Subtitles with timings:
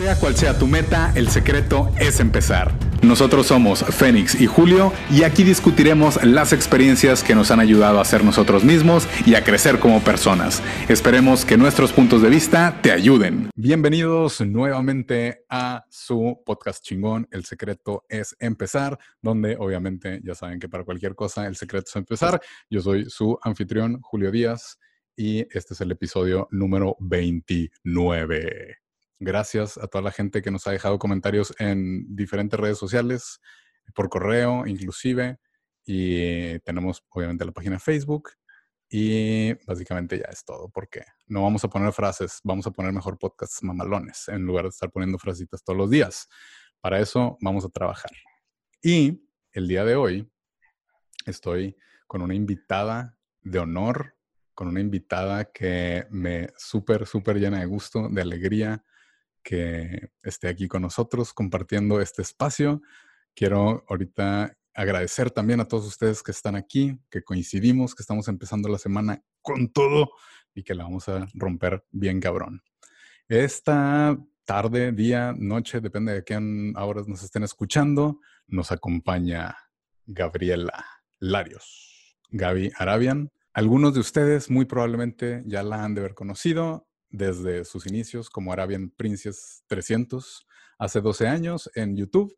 [0.00, 2.72] Sea cual sea tu meta, el secreto es empezar.
[3.02, 8.04] Nosotros somos Fénix y Julio y aquí discutiremos las experiencias que nos han ayudado a
[8.06, 10.62] ser nosotros mismos y a crecer como personas.
[10.88, 13.50] Esperemos que nuestros puntos de vista te ayuden.
[13.54, 20.70] Bienvenidos nuevamente a su podcast chingón, El secreto es empezar, donde obviamente ya saben que
[20.70, 22.40] para cualquier cosa el secreto es empezar.
[22.70, 24.78] Yo soy su anfitrión, Julio Díaz,
[25.14, 28.79] y este es el episodio número 29.
[29.22, 33.38] Gracias a toda la gente que nos ha dejado comentarios en diferentes redes sociales,
[33.94, 35.38] por correo inclusive.
[35.84, 38.30] Y tenemos obviamente la página Facebook.
[38.88, 43.18] Y básicamente ya es todo, porque no vamos a poner frases, vamos a poner mejor
[43.18, 46.26] podcasts mamalones en lugar de estar poniendo frasitas todos los días.
[46.80, 48.10] Para eso vamos a trabajar.
[48.82, 50.32] Y el día de hoy
[51.26, 54.16] estoy con una invitada de honor,
[54.54, 58.82] con una invitada que me súper, súper llena de gusto, de alegría,
[59.42, 62.82] que esté aquí con nosotros compartiendo este espacio.
[63.34, 68.68] Quiero ahorita agradecer también a todos ustedes que están aquí, que coincidimos, que estamos empezando
[68.68, 70.10] la semana con todo
[70.54, 72.62] y que la vamos a romper bien cabrón.
[73.28, 76.36] Esta tarde, día, noche, depende de qué
[76.76, 79.56] horas nos estén escuchando, nos acompaña
[80.06, 80.84] Gabriela
[81.18, 83.30] Larios, Gaby Arabian.
[83.52, 88.52] Algunos de ustedes muy probablemente ya la han de haber conocido desde sus inicios como
[88.52, 90.46] Arabian Princess 300
[90.78, 92.36] hace 12 años en YouTube,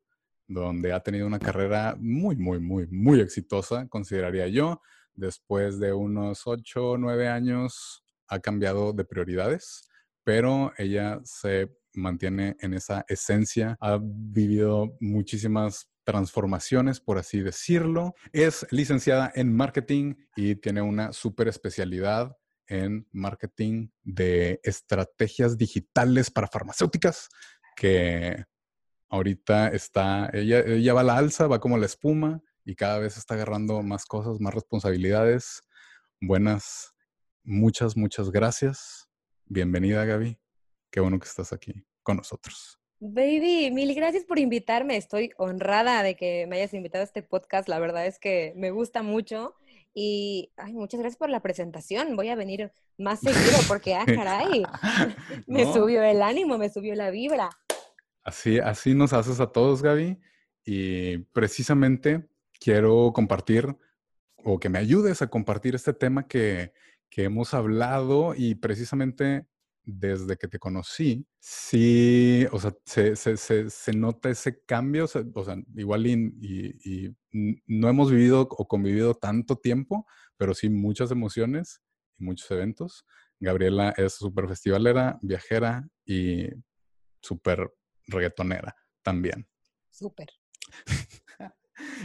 [0.48, 4.80] donde ha tenido una carrera muy, muy, muy, muy exitosa, consideraría yo.
[5.14, 9.88] Después de unos 8 o 9 años ha cambiado de prioridades,
[10.24, 18.14] pero ella se mantiene en esa esencia, ha vivido muchísimas transformaciones, por así decirlo.
[18.32, 26.48] Es licenciada en marketing y tiene una super especialidad en marketing de estrategias digitales para
[26.48, 27.28] farmacéuticas,
[27.76, 28.44] que
[29.08, 33.16] ahorita está, ella, ella va a la alza, va como la espuma y cada vez
[33.16, 35.62] está agarrando más cosas, más responsabilidades.
[36.20, 36.94] Buenas,
[37.42, 39.08] muchas, muchas gracias.
[39.46, 40.38] Bienvenida, Gaby.
[40.90, 42.78] Qué bueno que estás aquí con nosotros.
[43.00, 44.96] Baby, mil gracias por invitarme.
[44.96, 47.68] Estoy honrada de que me hayas invitado a este podcast.
[47.68, 49.56] La verdad es que me gusta mucho.
[49.94, 52.16] Y ay, muchas gracias por la presentación.
[52.16, 54.62] Voy a venir más seguido porque, ah, caray,
[55.46, 57.50] me subió el ánimo, me subió la vibra.
[58.24, 60.18] Así, así nos haces a todos, Gaby.
[60.64, 62.28] Y precisamente
[62.60, 63.76] quiero compartir
[64.44, 66.72] o que me ayudes a compartir este tema que,
[67.10, 69.46] que hemos hablado y precisamente
[69.84, 73.36] desde que te conocí, sí, o sea, se, se,
[73.70, 80.06] se, nota ese cambio, o sea, igual y, no hemos vivido o convivido tanto tiempo,
[80.36, 81.82] pero sí muchas emociones
[82.18, 83.06] y muchos eventos.
[83.40, 86.48] Gabriela es súper festivalera, viajera y
[87.20, 87.72] súper
[88.06, 89.48] reggaetonera también.
[89.90, 90.28] Súper.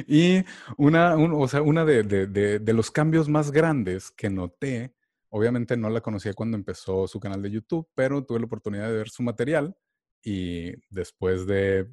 [0.08, 0.44] y
[0.78, 4.97] una, o sea, una de, de, de los cambios más grandes que noté
[5.30, 8.98] Obviamente no la conocía cuando empezó su canal de YouTube, pero tuve la oportunidad de
[8.98, 9.76] ver su material
[10.24, 11.88] y después de,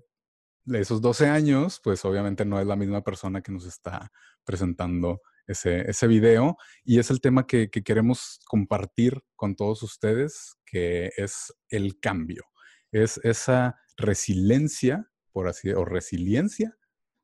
[0.67, 4.11] esos 12 años, pues obviamente no es la misma persona que nos está
[4.45, 11.11] presentando ese, ese video y es el tema que, queremos compartir con todos ustedes, que
[11.17, 12.45] es el cambio,
[12.93, 16.79] es esa resiliencia, por así o resiliencia.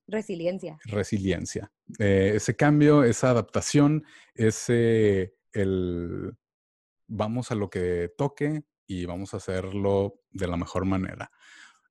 [0.06, 0.76] Resiliencia.
[0.84, 1.72] Resiliencia.
[1.98, 4.04] Eh, ese cambio, esa adaptación,
[4.34, 6.36] ese el
[7.10, 11.30] vamos a lo que toque y vamos a hacerlo de la mejor manera.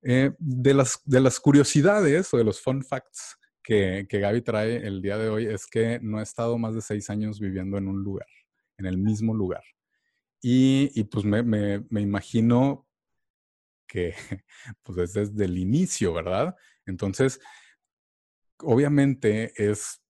[0.02, 4.78] Eh, de, las, de las curiosidades o de los fun facts que, que Gaby trae
[4.88, 7.90] el día de hoy es que no ha estado más de seis años viviendo en
[7.90, 8.28] un lugar,
[8.78, 9.64] en el mismo lugar.
[10.42, 12.88] Y, y pues me, me, me, imagino
[13.86, 14.14] que
[14.84, 16.56] pues es desde el inicio, ¿verdad?
[16.86, 17.42] Entonces,
[18.60, 20.02] obviamente es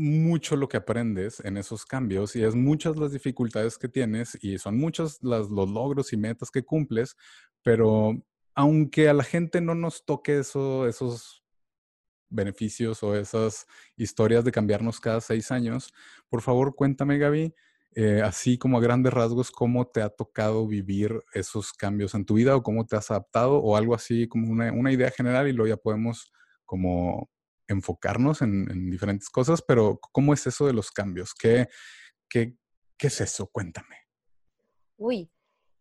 [0.00, 4.58] mucho lo que aprendes en esos cambios y es muchas las dificultades que tienes y
[4.58, 7.16] son muchos los logros y metas que cumples,
[7.62, 8.14] pero
[8.54, 11.44] aunque a la gente no nos toque eso, esos
[12.30, 13.66] beneficios o esas
[13.96, 15.92] historias de cambiarnos cada seis años,
[16.30, 17.54] por favor cuéntame Gaby,
[17.94, 22.34] eh, así como a grandes rasgos, cómo te ha tocado vivir esos cambios en tu
[22.34, 25.52] vida o cómo te has adaptado o algo así como una, una idea general y
[25.52, 26.32] luego ya podemos
[26.64, 27.28] como
[27.72, 31.34] enfocarnos en, diferentes cosas, pero ¿cómo es eso de los cambios?
[31.34, 31.68] ¿Qué,
[32.28, 32.56] qué,
[32.96, 33.46] qué es eso?
[33.46, 33.96] Cuéntame.
[34.96, 35.30] Uy,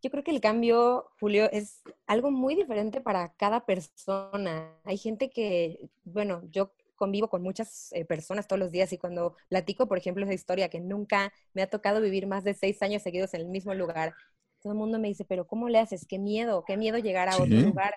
[0.01, 4.79] yo creo que el cambio, Julio, es algo muy diferente para cada persona.
[4.85, 9.35] Hay gente que, bueno, yo convivo con muchas eh, personas todos los días y cuando
[9.47, 13.01] platico, por ejemplo, esa historia que nunca me ha tocado vivir más de seis años
[13.01, 14.13] seguidos en el mismo lugar,
[14.61, 16.05] todo el mundo me dice, pero ¿cómo le haces?
[16.05, 17.95] Qué miedo, qué miedo llegar a otro lugar,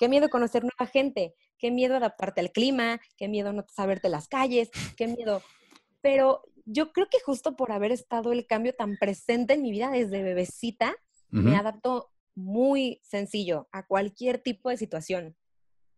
[0.00, 4.28] qué miedo conocer nueva gente, qué miedo adaptarte al clima, qué miedo no saberte las
[4.28, 5.42] calles, qué miedo.
[6.00, 9.90] Pero yo creo que justo por haber estado el cambio tan presente en mi vida
[9.90, 10.96] desde bebecita,
[11.28, 15.36] me adapto muy sencillo a cualquier tipo de situación.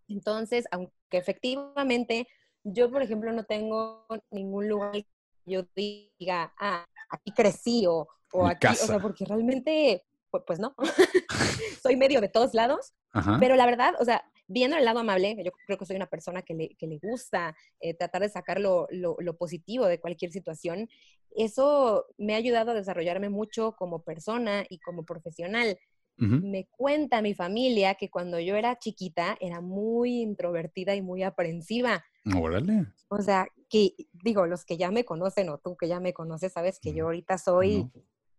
[0.08, 2.26] Entonces, aunque efectivamente
[2.64, 5.06] yo, por ejemplo, no tengo ningún lugar que
[5.46, 8.08] yo diga, ah, aquí crecí o,
[8.46, 10.04] aquí, o sea, porque realmente,
[10.44, 10.74] pues, no,
[11.82, 12.92] soy medio de todos lados,
[13.40, 16.42] pero la verdad, o sea, viendo el lado amable, yo creo que soy una persona
[16.42, 20.30] que le, que le gusta eh, tratar de sacar lo, lo, lo, positivo de cualquier
[20.30, 20.88] situación,
[21.36, 25.78] eso me ha ayudado a desarrollarme mucho como persona y como profesional.
[26.18, 32.04] Me cuenta mi familia que cuando yo era chiquita era muy introvertida y muy aprensiva.
[32.36, 32.86] Órale.
[33.08, 36.52] O sea, que digo, los que ya me conocen o tú que ya me conoces,
[36.52, 37.90] sabes que yo ahorita soy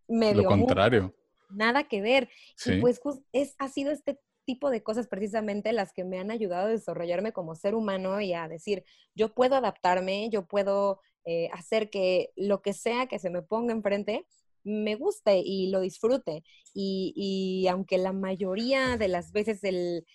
[0.07, 0.43] medio...
[0.43, 1.13] Lo contrario.
[1.49, 2.29] nada que ver.
[2.65, 3.01] Y pues
[3.33, 7.33] es, ha sido este tipo de cosas precisamente las que me han ayudado a desarrollarme
[7.33, 8.83] como ser humano y a decir,
[9.15, 13.73] yo puedo adaptarme, yo puedo eh, hacer que lo que sea que se me ponga
[13.73, 14.25] enfrente,
[14.63, 16.43] me guste y lo disfrute.
[16.73, 20.05] Y, aunque la mayoría de las veces el,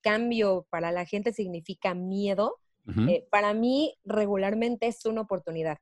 [0.00, 2.60] cambio para la gente significa miedo,
[3.08, 5.78] eh, para mí regularmente es una oportunidad.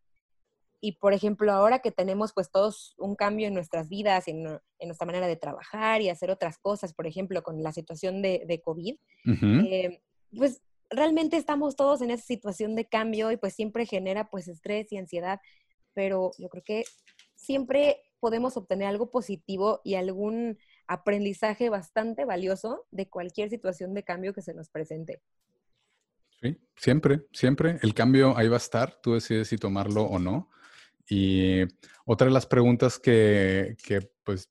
[0.85, 4.89] Y por ejemplo, ahora que tenemos pues todos un cambio en nuestras vidas, en, en
[4.89, 8.61] nuestra manera de trabajar y hacer otras cosas, por ejemplo, con la situación de, de
[8.61, 8.95] COVID,
[9.25, 10.03] eh,
[10.37, 10.61] pues
[10.91, 14.99] realmente estamos todos en esa situación de cambio y pues siempre genera pues estrés y
[14.99, 15.41] ansiedad,
[15.95, 16.85] pero yo creo que
[17.35, 24.35] siempre podemos obtener algo positivo y algún aprendizaje bastante valioso de cualquier situación de cambio
[24.35, 25.23] que se nos presente.
[26.43, 27.79] Sí, siempre, siempre.
[27.81, 30.51] El cambio ahí va a estar, tú decides si tomarlo o no.
[31.09, 31.62] Y
[32.06, 34.51] otra de las preguntas que, que pues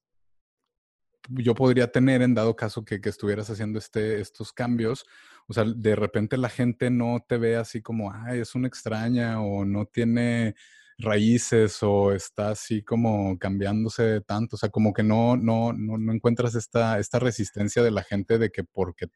[1.30, 5.06] yo podría tener en dado caso que, estuvieras haciendo este, estos cambios,
[5.48, 9.42] o sea, de repente la gente no te ve así como, ay, es una extraña
[9.42, 10.56] o no tiene
[10.98, 16.56] raíces o está así como cambiándose tanto, o sea, como que no, no, no, encuentras
[16.56, 19.08] esta, esta resistencia de la gente de que porque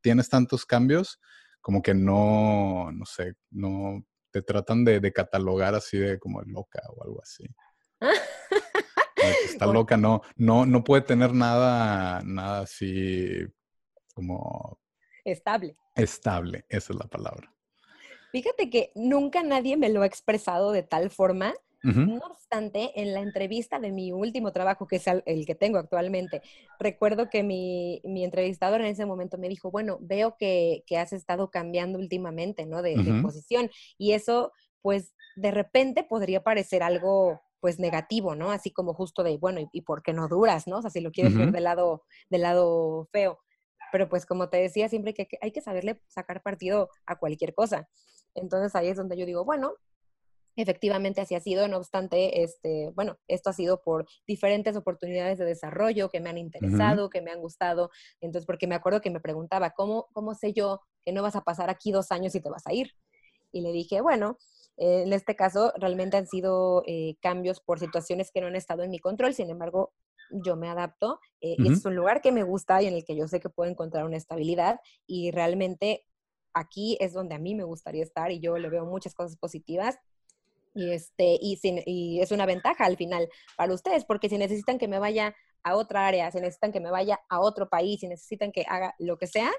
[0.00, 1.20] tienes tantos cambios,
[1.60, 7.02] como que no, no sé, no te tratan de, catalogar así de como loca o
[7.02, 7.44] algo así.
[9.44, 13.46] está loca, no, no, no puede tener nada, nada así
[14.14, 14.78] como...
[15.24, 15.76] Estable.
[15.94, 17.52] Estable, esa es la palabra.
[18.32, 21.54] Fíjate que nunca nadie me lo ha expresado de tal forma.
[21.94, 26.42] No obstante, en la entrevista de mi último trabajo, que es el que tengo actualmente,
[26.80, 31.98] recuerdo que mi, entrevistador en ese momento me dijo, bueno, veo que, has estado cambiando
[31.98, 32.82] últimamente, ¿no?
[32.82, 33.70] De, posición.
[33.98, 34.52] Y eso,
[34.82, 38.50] pues, de repente podría parecer algo, pues, negativo, ¿no?
[38.50, 40.78] Así como justo de, bueno, ¿y, por qué no duras, ¿no?
[40.78, 43.38] O sea, si lo quieres ver del lado, del lado feo.
[43.92, 47.88] Pero pues como te decía, siempre que hay que saberle sacar partido a cualquier cosa.
[48.34, 49.74] Entonces ahí es donde yo digo, bueno,
[50.62, 55.44] efectivamente así ha sido, no obstante, este, bueno, esto ha sido por diferentes oportunidades de
[55.44, 57.90] desarrollo que me han interesado, que me han gustado.
[58.20, 61.42] Entonces, porque me acuerdo que me preguntaba, ¿cómo, ¿cómo sé yo que no vas a
[61.42, 62.92] pasar aquí dos años y te vas a ir?
[63.52, 64.38] Y le dije, bueno,
[64.76, 68.82] eh, en este caso realmente han sido eh, cambios por situaciones que no han estado
[68.82, 69.92] en mi control, sin embargo,
[70.30, 73.16] yo me adapto eh, y es un lugar que me gusta y en el que
[73.16, 76.04] yo sé que puedo encontrar una estabilidad y realmente
[76.52, 79.98] aquí es donde a mí me gustaría estar y yo le veo muchas cosas positivas.
[80.76, 84.88] Y, este, y, y es una ventaja al final para ustedes, porque si necesitan que
[84.88, 88.52] me vaya a otra área, si necesitan que me vaya a otro país, si necesitan
[88.52, 89.50] que haga lo que sea,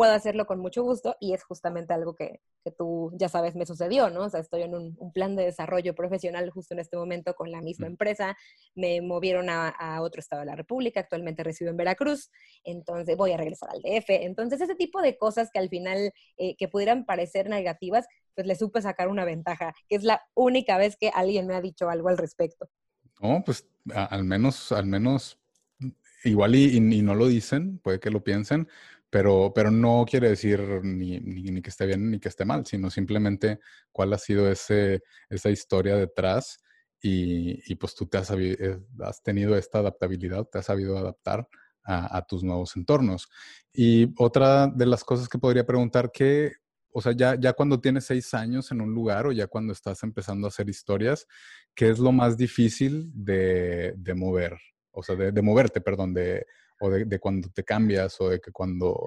[0.00, 3.66] puedo hacerlo con mucho gusto y es justamente algo que, que tú ya sabes me
[3.66, 4.22] sucedió, ¿no?
[4.22, 7.60] O sea, estoy en un, plan de desarrollo profesional justo en este momento con la
[7.60, 8.34] misma empresa,
[8.74, 12.30] me movieron a, a, otro estado de la República, actualmente resido en Veracruz,
[12.64, 16.56] entonces voy a regresar al DF, entonces ese tipo de cosas que al final, eh,
[16.56, 20.96] que pudieran parecer negativas, pues le supe sacar una ventaja, que es la única vez
[20.96, 22.70] que alguien me ha dicho algo al respecto.
[23.20, 25.38] No, pues al menos, al menos,
[26.24, 28.66] igual y, y no lo dicen, puede que lo piensen,
[29.10, 32.90] pero, pero no quiere decir ni, ni, que esté bien ni que esté mal, sino
[32.90, 33.58] simplemente
[33.90, 36.60] cuál ha sido ese, esa historia detrás
[37.02, 41.48] y, y pues tú te has, eh, has, tenido esta adaptabilidad, te has sabido adaptar
[41.82, 43.28] a, a, tus nuevos entornos.
[43.72, 46.52] Y otra de las cosas que podría preguntar, que,
[46.92, 50.02] o sea, ya, ya cuando tienes seis años en un lugar o ya cuando estás
[50.04, 51.26] empezando a hacer historias,
[51.74, 54.56] ¿qué es lo más difícil de, de mover?
[54.92, 56.44] O sea, de, de moverte, perdón, de,
[56.80, 59.06] o de, cuando te cambias o de que cuando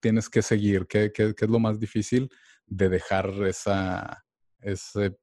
[0.00, 0.86] tienes que seguir?
[0.86, 2.30] ¿Qué, qué, qué es lo más difícil
[2.66, 4.24] de dejar esa,
[4.60, 5.16] ese,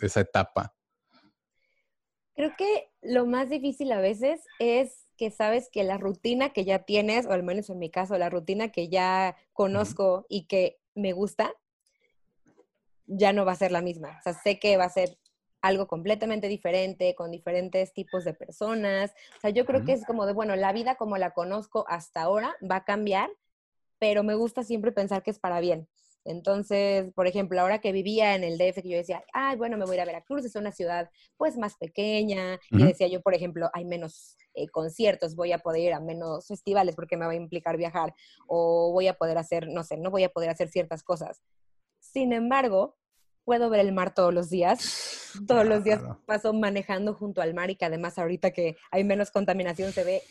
[0.00, 0.74] esa etapa?
[2.34, 6.84] Creo que lo más difícil a veces es que sabes que la rutina que ya
[6.84, 11.12] tienes, o al menos en mi caso, la rutina que ya conozco y que me
[11.12, 11.52] gusta,
[13.06, 14.18] ya no va a ser la misma.
[14.20, 15.18] O sea, sé que va a ser
[15.60, 19.12] algo completamente diferente, con diferentes tipos de personas.
[19.36, 22.22] O sea, yo creo que es como de, bueno, la vida como la conozco hasta
[22.22, 23.30] ahora va a cambiar,
[23.98, 25.88] pero me gusta siempre pensar que es para bien.
[26.24, 29.86] Entonces, por ejemplo, ahora que vivía en el DF, que yo decía, ay, bueno, me
[29.86, 33.34] voy a ir a Veracruz, es una ciudad pues más pequeña, y decía yo, por
[33.34, 37.32] ejemplo, hay menos eh, conciertos, voy a poder ir a menos festivales porque me va
[37.32, 38.14] a implicar viajar,
[38.46, 41.40] o voy a poder hacer, no sé, no voy a poder hacer ciertas cosas.
[41.98, 42.96] Sin embargo,
[43.48, 45.32] puedo ver el mar todos los días.
[45.48, 49.30] Todos los días paso manejando junto al mar y que además ahorita que hay menos
[49.30, 50.22] contaminación se ve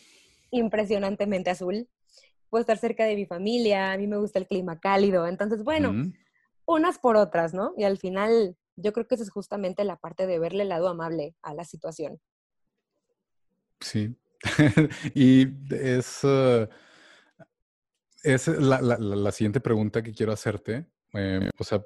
[0.52, 1.88] impresionantemente azul
[2.48, 5.26] puedo estar cerca de mi familia, a mí me gusta el clima cálido.
[5.26, 6.12] Entonces, bueno,
[6.64, 7.74] unas por otras, ¿no?
[7.76, 10.88] Y al final, yo creo que esa es justamente la parte de verle el lado
[10.88, 12.20] amable a la situación.
[13.80, 14.14] Sí.
[15.14, 16.68] y es, uh,
[18.22, 20.86] es la, siguiente pregunta que quiero hacerte.
[21.14, 21.82] Eh, o sea,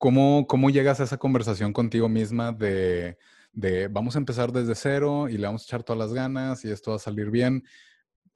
[0.00, 3.18] ¿cómo, ¿cómo llegas a esa conversación contigo misma de,
[3.52, 6.70] de vamos a empezar desde cero y le vamos a echar todas las ganas y
[6.70, 7.62] esto va a salir bien?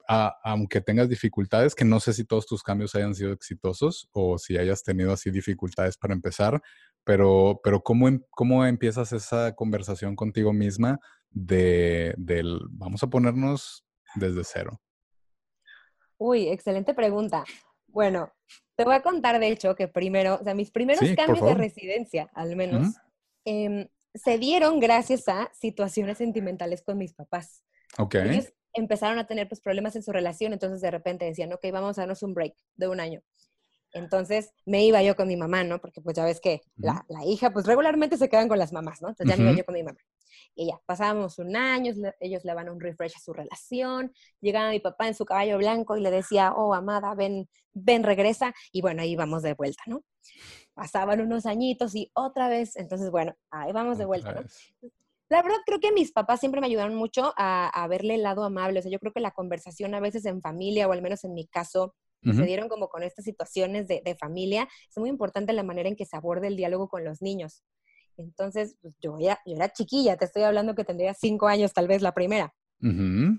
[0.07, 4.55] aunque tengas dificultades, que no sé si todos tus cambios hayan sido exitosos o si
[4.55, 6.61] hayas tenido así dificultades para empezar,
[7.03, 10.99] pero, pero ¿cómo, em, ¿cómo empiezas esa conversación contigo misma
[11.31, 14.79] de, del, vamos a ponernos desde cero?
[16.19, 17.43] Uy, excelente pregunta.
[17.87, 18.31] Bueno,
[18.75, 22.29] te voy a contar, de hecho, que primero, o sea, mis primeros cambios de residencia,
[22.33, 22.95] al menos,
[23.45, 27.63] em, se dieron gracias a situaciones sentimentales con mis papás.
[27.97, 28.15] Ok
[28.75, 32.01] empezaron a tener pues, problemas en su relación, entonces de repente decían, ok, vamos a
[32.01, 33.21] darnos un break de un año.
[33.93, 35.79] Entonces me iba yo con mi mamá, ¿no?
[35.79, 39.01] Porque pues ya ves que la, la, hija, pues regularmente se quedan con las mamás,
[39.01, 39.09] ¿no?
[39.09, 39.97] Entonces ya me iba yo con mi mamá.
[40.55, 44.69] Y ya, pasábamos un año, ellos le van a un refresh a su relación, llegaba
[44.71, 48.81] mi papá en su caballo blanco y le decía, oh, amada, ven, ven, regresa, y
[48.81, 50.03] bueno, ahí vamos de vuelta, ¿no?
[50.73, 54.41] Pasaban unos añitos y otra vez, entonces bueno, ahí vamos de vuelta, ¿no?
[55.29, 58.79] La verdad, creo que mis papás siempre me ayudaron mucho a, verle el lado amable.
[58.79, 61.33] O sea, yo creo que la conversación a veces en familia, o al menos en
[61.33, 64.67] mi caso, se dieron como con estas situaciones de, familia.
[64.89, 67.63] Es muy importante la manera en que se aborde el diálogo con los niños.
[68.17, 71.87] Entonces, pues, yo, ya, yo era chiquilla, te estoy hablando que tendría cinco años tal
[71.87, 72.53] vez la primera.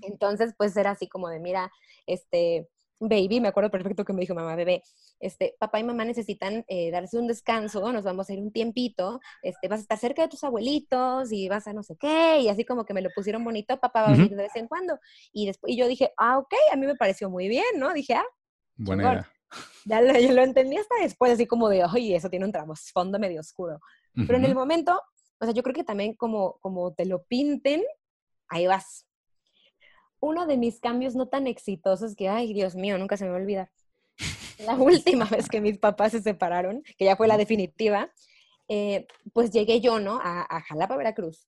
[0.03, 1.71] Entonces, pues era así como de, mira,
[2.05, 2.67] este,
[2.99, 4.83] baby, me acuerdo perfecto que me dijo mamá, bebé,
[5.19, 9.19] este, papá y mamá necesitan eh, darse un descanso, nos vamos a ir un tiempito,
[9.41, 12.49] este, vas a estar cerca de tus abuelitos y vas a no sé qué, y
[12.49, 14.99] así como que me lo pusieron bonito, papá va a venir de vez en cuando.
[15.31, 17.93] Y después, y yo dije, ah, ok, a mí me pareció muy bien, ¿no?
[17.93, 18.25] Dije, ah,
[18.75, 19.31] buena idea.
[19.85, 23.17] Ya lo, yo lo entendí hasta después, así como de, oye, eso tiene un trasfondo
[23.17, 23.79] medio oscuro.
[24.25, 24.99] Pero en el momento,
[25.39, 27.83] o sea, yo creo que también como, como te lo pinten,
[28.47, 29.05] ahí vas,
[30.19, 33.37] uno de mis cambios no tan exitosos que, ay, Dios mío, nunca se me va
[33.37, 33.71] a olvidar.
[34.65, 38.11] La última vez que mis papás se separaron, que ya fue la definitiva,
[38.67, 40.19] eh, pues llegué yo, ¿no?
[40.21, 41.47] A, a, Jalapa, Veracruz,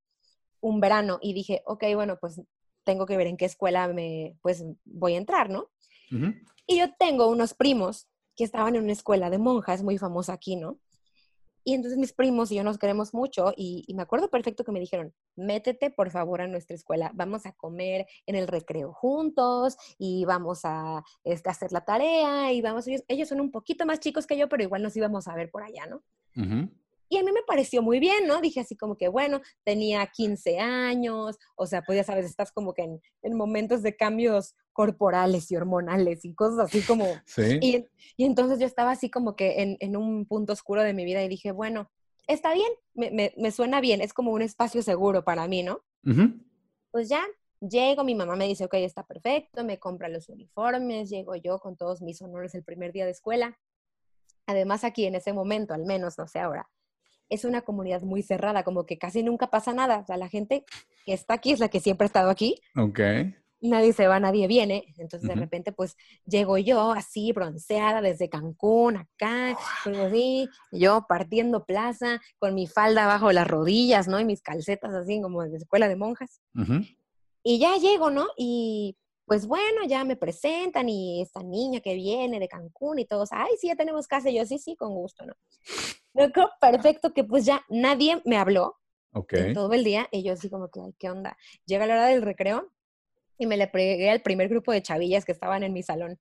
[0.61, 2.41] un verano y dije, ok, bueno, pues
[2.83, 5.69] tengo que ver en qué escuela me, pues voy a entrar, ¿no?
[6.65, 10.55] Y yo tengo unos primos que estaban en una escuela de monjas muy famosa aquí,
[10.55, 10.79] ¿no?
[11.63, 14.79] Y entonces mis primos y yo nos queremos mucho y, me acuerdo perfecto que me
[14.79, 20.25] dijeron, métete por favor a nuestra escuela, vamos a comer en el recreo juntos y
[20.25, 24.25] vamos a este, hacer la tarea y vamos, ellos, ellos son un poquito más chicos
[24.25, 26.03] que yo, pero igual nos íbamos a ver por allá, ¿no?
[27.09, 28.39] Y a mí me pareció muy bien, ¿no?
[28.39, 32.75] Dije así como que, bueno, tenía 15 años, o sea, pues ya sabes, estás como
[32.75, 32.83] que
[33.23, 37.05] en, momentos de cambios corporales y hormonales y cosas así como...
[37.25, 37.59] Sí.
[37.61, 41.29] Y, entonces yo estaba así como que en, un punto oscuro de mi vida y
[41.29, 41.89] dije, bueno,
[42.27, 45.81] está bien, me, suena bien, es como un espacio seguro para mí, ¿no?
[46.91, 47.23] Pues ya,
[47.59, 51.75] llego, mi mamá me dice, ok, está perfecto, me compra los uniformes, llego yo con
[51.75, 53.57] todos mis honores el primer día de escuela.
[54.45, 56.69] Además, aquí en ese momento, al menos, no sé ahora,
[57.29, 59.99] es una comunidad muy cerrada, como que casi nunca pasa nada.
[59.99, 60.65] O sea, la gente
[61.05, 62.59] que está aquí es la que siempre ha estado aquí.
[62.75, 62.99] Ok.
[63.61, 64.85] Nadie se va, nadie viene.
[64.97, 71.65] Entonces, de repente, pues, llego yo así, bronceada, desde Cancún, acá, pues, así, yo partiendo
[71.65, 74.19] plaza, con mi falda bajo las rodillas, ¿no?
[74.19, 76.41] Y mis calcetas así, como de escuela de monjas.
[77.43, 78.27] Y ya llego, ¿no?
[78.37, 78.97] Y
[79.29, 83.51] pues bueno, ya me presentan y esta niña que viene de Cancún y todos, ay,
[83.59, 84.31] sí, ya tenemos casa.
[84.31, 85.33] Y yo, sí, sí, con gusto, ¿no?
[86.13, 88.77] Me creo perfecto que pues ya nadie me habló
[89.13, 89.53] okay.
[89.53, 91.37] todo el día y yo así como que, ay, ¿qué onda?
[91.65, 92.71] Llega la hora del recreo
[93.37, 96.19] y me le pegué al primer grupo de chavillas que estaban en mi salón.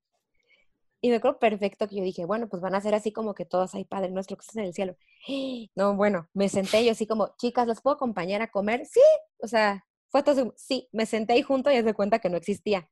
[1.01, 3.45] Y me creo perfecto que yo dije, bueno, pues van a ser así como que
[3.45, 4.95] todos, hay Padre Nuestro que estás en el cielo.
[5.75, 8.85] No, bueno, me senté yo así como, chicas, ¿las puedo acompañar a comer?
[8.85, 9.01] Sí,
[9.37, 12.89] o sea, Fue todo, sí, me senté ahí junto y me cuenta que no existía.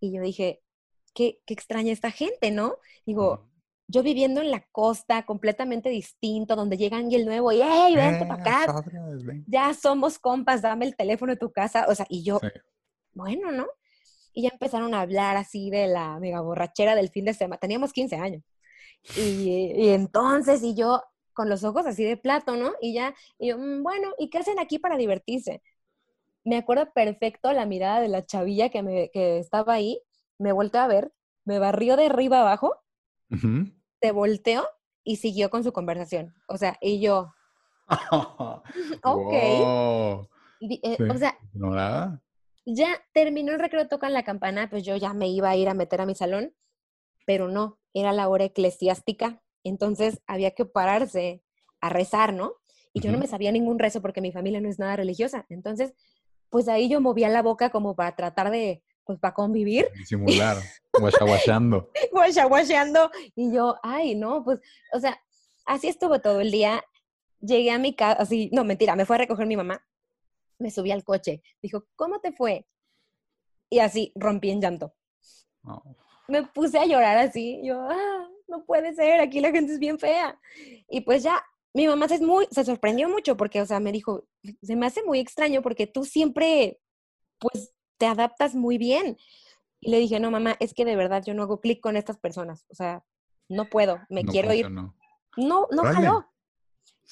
[0.00, 0.62] Y yo dije,
[1.14, 2.76] qué, qué extraña esta gente, ¿no?
[3.04, 3.50] Digo,
[3.88, 8.26] yo viviendo en la costa, completamente distinto, donde llegan y el nuevo, y hey, vente
[8.26, 8.84] para acá.
[9.46, 11.86] Ya somos compas, dame el teléfono de tu casa.
[11.88, 12.38] O sea, y yo,
[13.14, 13.66] bueno, ¿no?
[14.34, 17.58] Y ya empezaron a hablar así de la mega borrachera del fin de semana.
[17.58, 18.44] Teníamos 15 años.
[19.16, 21.02] Y, y entonces, y yo
[21.32, 22.72] con los ojos así de plato, ¿no?
[22.80, 25.62] Y ya, y yo, mm, bueno, ¿y qué hacen aquí para divertirse?
[26.44, 30.02] Me acuerdo perfecto la mirada de la chavilla que, me, que estaba ahí,
[30.36, 31.12] me volteó a ver,
[31.44, 32.74] me barrió de arriba abajo,
[34.00, 34.66] se volteó
[35.04, 36.34] y siguió con su conversación.
[36.48, 37.32] O sea, y yo,
[39.02, 39.32] ok.
[39.32, 41.38] Eh, o sea,
[42.66, 45.74] ya terminó el recreo, tocan la campana, pues yo ya me iba a ir a
[45.74, 46.54] meter a mi salón,
[47.24, 51.42] pero no, era la hora eclesiástica, entonces había que pararse
[51.80, 52.54] a rezar, ¿no?
[52.92, 55.46] Y yo no me sabía ningún rezo porque mi familia no es nada religiosa.
[55.50, 55.94] Entonces,
[56.48, 59.88] pues ahí yo movía la boca como para tratar de, pues para convivir.
[60.04, 60.58] Simular,
[60.92, 61.90] guachaguacheando.
[62.12, 63.10] guachaguacheando.
[63.34, 64.60] Y yo, ay, no, pues,
[64.92, 65.18] o sea,
[65.64, 66.84] así estuvo todo el día.
[67.40, 69.82] Llegué a mi casa, así, no, mentira, me fue a recoger mi mamá.
[70.58, 71.42] Me subí al coche.
[71.62, 72.66] Dijo, ¿cómo te fue?
[73.70, 74.94] Y así rompí en llanto.
[75.64, 75.82] Oh.
[76.28, 77.62] Me puse a llorar así.
[77.64, 80.38] Yo, ah, no puede ser, aquí la gente es bien fea.
[80.86, 84.28] Y pues ya, mi mamá se, muy, se sorprendió mucho porque, o sea, me dijo,
[84.60, 86.78] se me hace muy extraño porque tú siempre,
[87.38, 89.18] pues, te adaptas muy bien.
[89.80, 92.18] Y le dije, no, mamá, es que de verdad yo no hago clic con estas
[92.18, 92.64] personas.
[92.70, 93.04] O sea,
[93.48, 94.70] no puedo, me quiero ir.
[94.70, 94.94] No,
[95.36, 96.30] no, no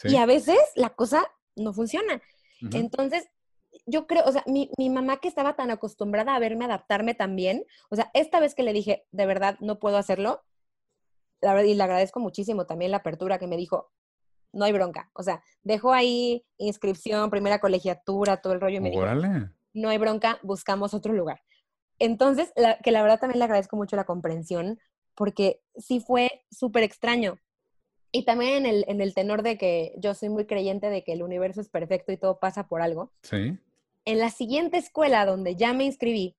[0.04, 2.22] Y a veces la cosa no funciona.
[2.72, 3.28] Entonces,
[3.84, 7.64] yo creo, o sea, mi, mi, mamá que estaba tan acostumbrada a verme adaptarme también,
[7.90, 10.42] o sea, esta vez que le dije, de verdad, no puedo hacerlo,
[11.42, 13.92] la verdad, y le agradezco muchísimo también la apertura que me dijo,
[14.52, 15.10] no hay bronca.
[15.12, 19.02] O sea, dejó ahí inscripción, primera colegiatura, todo el rollo y me dijo,
[19.76, 21.42] no hay bronca, buscamos otro lugar.
[21.98, 22.52] Entonces,
[22.82, 24.78] que la verdad también le agradezco mucho la comprensión,
[25.14, 27.38] porque sí fue súper extraño.
[28.12, 31.12] Y también en el, en el tenor de que yo soy muy creyente de que
[31.12, 33.12] el universo es perfecto y todo pasa por algo.
[33.22, 33.58] Sí.
[34.04, 36.36] En la siguiente escuela donde ya me inscribí,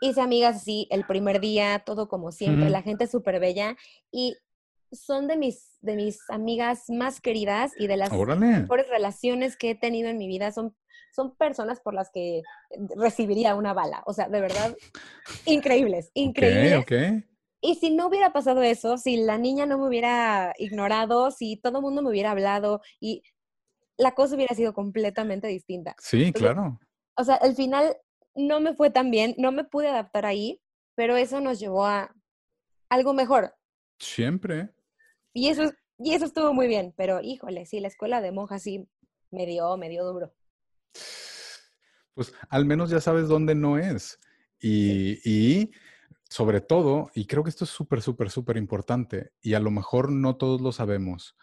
[0.00, 3.76] hice amigas así el primer día, todo como siempre, la gente súper bella
[4.10, 4.36] y
[4.92, 9.74] son de mis, de mis amigas más queridas y de las mejores relaciones que he
[9.74, 10.50] tenido en mi vida.
[10.52, 10.74] Son,
[11.12, 12.42] son personas por las que
[12.96, 14.02] recibiría una bala.
[14.06, 14.76] O sea, de verdad,
[15.46, 17.24] increíbles, increíbles.
[17.62, 21.78] Y si no hubiera pasado eso, si la niña no me hubiera ignorado, si todo
[21.78, 23.22] el mundo me hubiera hablado y
[23.98, 25.94] la cosa hubiera sido completamente distinta.
[25.98, 26.80] Sí, claro.
[27.16, 27.96] O sea, al final
[28.34, 30.62] no me fue tan bien, no me pude adaptar ahí,
[30.94, 32.14] pero eso nos llevó a
[32.88, 33.54] algo mejor.
[33.98, 34.70] Siempre.
[35.34, 38.88] Y eso, y eso estuvo muy bien, pero híjole, sí, la escuela de monjas sí
[39.30, 40.32] me dio, me dio duro.
[42.14, 44.18] Pues al menos ya sabes dónde no es.
[44.58, 45.70] Y, y
[46.28, 50.12] sobre todo, y creo que esto es súper, súper, súper importante, y a lo mejor
[50.12, 51.36] no todos lo sabemos,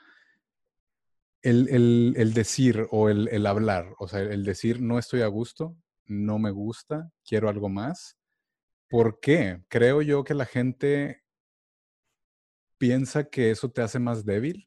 [1.42, 5.76] el, el, decir o el, el, hablar, o sea, el decir no estoy a gusto,
[6.06, 8.18] no me gusta, quiero algo más.
[8.90, 9.62] ¿Por qué?
[9.68, 11.24] Creo yo que la gente
[12.78, 14.67] piensa que eso te hace más débil.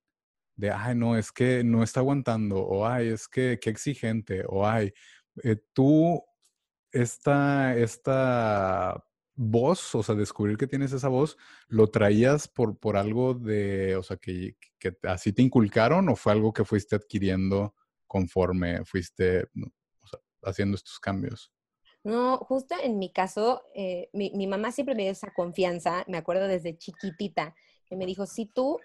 [0.60, 4.66] De, ay, no, es que no está aguantando, o ay, es que qué exigente, o
[4.66, 4.92] ay,
[5.42, 6.22] eh, tú,
[6.92, 9.02] esta, esta
[9.34, 14.02] voz, o sea, descubrir que tienes esa voz, ¿lo traías por, por algo de, o
[14.02, 17.74] sea, que, que así te inculcaron o fue algo que fuiste adquiriendo
[18.06, 19.46] conforme fuiste
[20.42, 21.50] haciendo estos cambios?
[22.04, 26.18] No, justo en mi caso, eh, mi, mi, mamá siempre me dio esa confianza, me
[26.18, 27.54] acuerdo desde chiquitita,
[27.86, 28.78] que me dijo, si tú,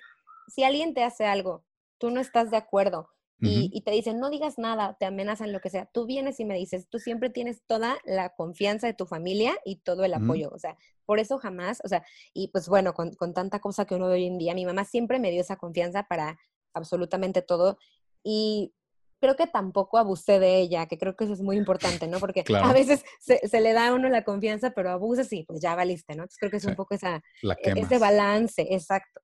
[0.48, 1.65] si alguien te hace algo,
[1.98, 3.10] tú no estás de acuerdo
[3.42, 6.46] y, y, te dicen, no digas nada, te amenazan, lo que sea, tú vienes y
[6.46, 10.50] me dices, tú siempre tienes toda la confianza de tu familia y todo el apoyo,
[10.54, 12.04] o sea, por eso jamás, o sea,
[12.34, 14.86] y pues bueno, con, con tanta cosa que uno ve hoy en día, mi mamá
[14.86, 16.40] siempre me dio esa confianza para
[16.74, 17.78] absolutamente todo
[18.24, 18.74] y
[19.20, 22.20] creo que tampoco abusé de ella, que creo que eso es muy importante, ¿no?
[22.26, 25.76] Porque a veces se, le da a uno la confianza, pero abusas y pues ya
[25.76, 26.24] valiste, ¿no?
[26.24, 29.22] Entonces creo que es un poco esa, e, ese balance, exacto.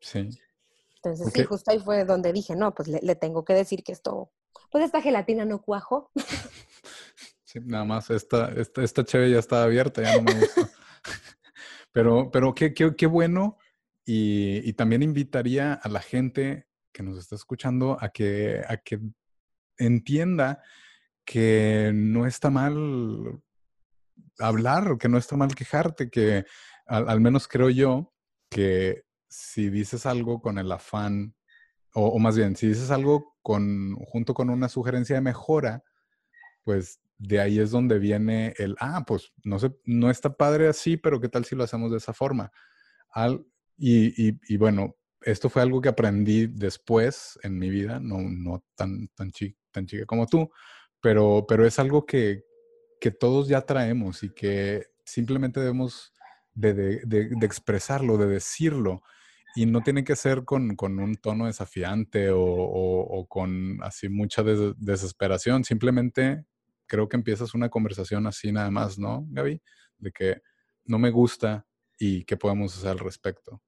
[0.00, 0.28] Sí.
[1.10, 4.30] Entonces sí, justo ahí fue donde dije, no, pues le, tengo que decir que esto,
[4.70, 6.10] pues esta gelatina no cuajo.
[7.44, 10.68] Sí, nada más, esta, esta, esta chévere ya está abierta, ya no me gusta.
[11.92, 13.56] pero, pero qué, qué, qué bueno
[14.04, 19.00] y, y también invitaría a la gente que nos está escuchando a que, a que
[19.78, 20.62] entienda
[21.24, 23.40] que no está mal
[24.38, 26.44] hablar, que no está mal quejarte, que
[26.86, 28.14] al, menos creo yo
[28.50, 31.34] que si dices algo con el afán,
[31.94, 35.82] o, más bien, si dices algo con, junto con una sugerencia de mejora,
[36.62, 40.96] pues de ahí es donde viene el, ah, pues no, sé, no está padre así,
[40.96, 42.52] pero ¿qué tal si lo hacemos de esa forma?
[43.10, 43.44] Al,
[43.76, 49.08] y, y, bueno, esto fue algo que aprendí después en mi vida, no, no tan,
[49.08, 49.32] tan,
[49.72, 50.50] tan chica como tú,
[51.00, 52.44] pero, pero es algo que,
[53.00, 56.12] que todos ya traemos y que simplemente debemos
[56.54, 59.02] de, de, de, expresarlo, de decirlo.
[59.54, 64.08] Y no tiene que ser con, con un tono desafiante o, o, o con así
[64.08, 65.64] mucha des desesperación.
[65.64, 66.44] Simplemente
[66.86, 69.60] creo que empiezas una conversación así nada más, ¿no, Gaby?
[69.98, 70.42] De que
[70.84, 71.66] no me gusta
[71.98, 73.62] y qué podemos hacer al respecto.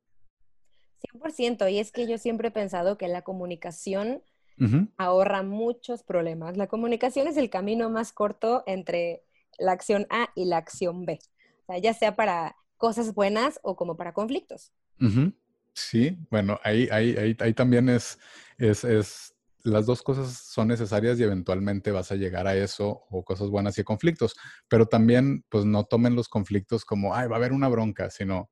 [1.15, 4.23] 100%, y es que yo siempre he pensado que la comunicación
[4.59, 4.93] uh -huh.
[4.97, 6.57] ahorra muchos problemas.
[6.57, 9.23] La comunicación es el camino más corto entre
[9.59, 11.19] la acción A y la acción B,
[11.63, 14.73] o sea, ya sea para cosas buenas o como para conflictos.
[15.01, 15.40] Uh -huh.
[15.75, 18.19] Sí, bueno, ahí, ahí, ahí, ahí también es,
[18.59, 23.25] es, es, las dos cosas son necesarias y eventualmente vas a llegar a eso o
[23.25, 24.35] cosas buenas y conflictos,
[24.69, 28.51] pero también pues no tomen los conflictos como, ay, va a haber una bronca, sino,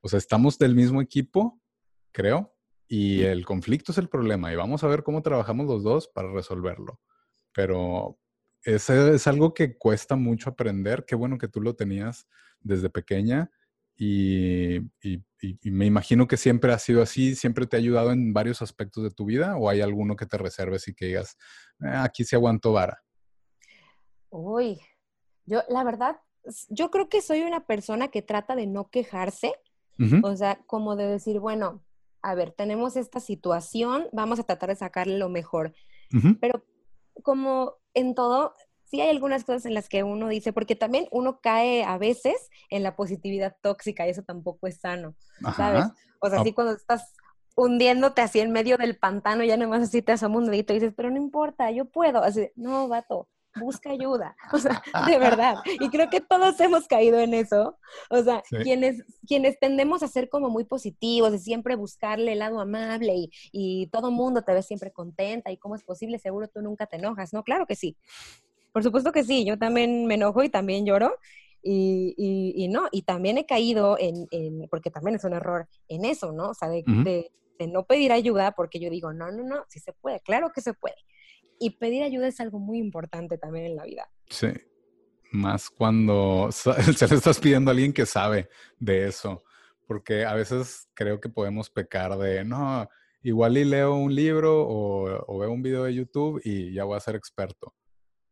[0.00, 1.60] o sea, estamos del mismo equipo,
[2.12, 2.54] creo,
[2.88, 6.30] y el conflicto es el problema y vamos a ver cómo trabajamos los dos para
[6.30, 7.00] resolverlo.
[7.54, 8.18] Pero
[8.64, 11.06] ese es algo que cuesta mucho aprender.
[11.06, 12.28] Qué bueno que tú lo tenías
[12.60, 13.50] desde pequeña
[13.96, 18.32] y, y, y, me imagino que siempre ha sido así, siempre te ha ayudado en
[18.32, 21.36] varios aspectos de tu vida o hay alguno que te reserves y que digas,
[21.80, 23.02] eh, aquí se aguanto vara.
[24.30, 24.80] Uy,
[25.44, 26.16] yo la verdad,
[26.68, 29.54] yo creo que soy una persona que trata de no quejarse,
[29.98, 30.20] uh -huh.
[30.24, 31.84] o sea, como de decir, bueno,
[32.22, 35.74] a ver, tenemos esta situación, vamos a tratar de sacarle lo mejor.
[36.12, 36.38] Uh -huh.
[36.40, 36.64] Pero
[37.22, 38.54] como en todo,
[38.92, 42.50] sí hay algunas cosas en las que uno dice, porque también uno cae a veces
[42.68, 45.56] en la positividad tóxica y eso tampoco es sano, Ajá.
[45.56, 45.84] ¿sabes?
[46.20, 47.14] O sea, así cuando estás
[47.56, 50.92] hundiéndote así en medio del pantano, ya nomás así te asoma un dedito y dices,
[50.94, 52.22] pero no importa, yo puedo.
[52.22, 54.36] Así, no, vato, busca ayuda.
[54.52, 55.56] O sea, de verdad.
[55.80, 57.78] Y creo que todos hemos caído en eso.
[58.10, 58.56] O sea, sí.
[58.58, 63.30] quienes, quienes tendemos a ser como muy positivos, de siempre buscarle el lado amable y,
[63.52, 66.96] y todo mundo te ve siempre contenta y cómo es posible, seguro tú nunca te
[66.96, 67.32] enojas.
[67.32, 67.96] No, claro que sí.
[68.72, 71.16] Por supuesto que sí, yo también me enojo y también lloro.
[71.62, 75.68] Y, y, y no, y también he caído en, en, porque también es un error
[75.88, 76.50] en eso, ¿no?
[76.50, 77.04] O sea, de, uh -huh.
[77.04, 80.50] de, de no pedir ayuda porque yo digo, no, no, no, sí se puede, claro
[80.52, 80.96] que se puede
[81.62, 84.10] y pedir ayuda es algo muy importante también en la vida.
[84.28, 84.48] Sí,
[85.30, 88.48] más cuando se le estás pidiendo a alguien que sabe
[88.80, 89.44] de eso,
[89.86, 92.88] porque a veces creo que podemos pecar de, no,
[93.22, 96.96] igual y leo un libro o, o veo un video de YouTube y ya voy
[96.96, 97.72] a ser experto,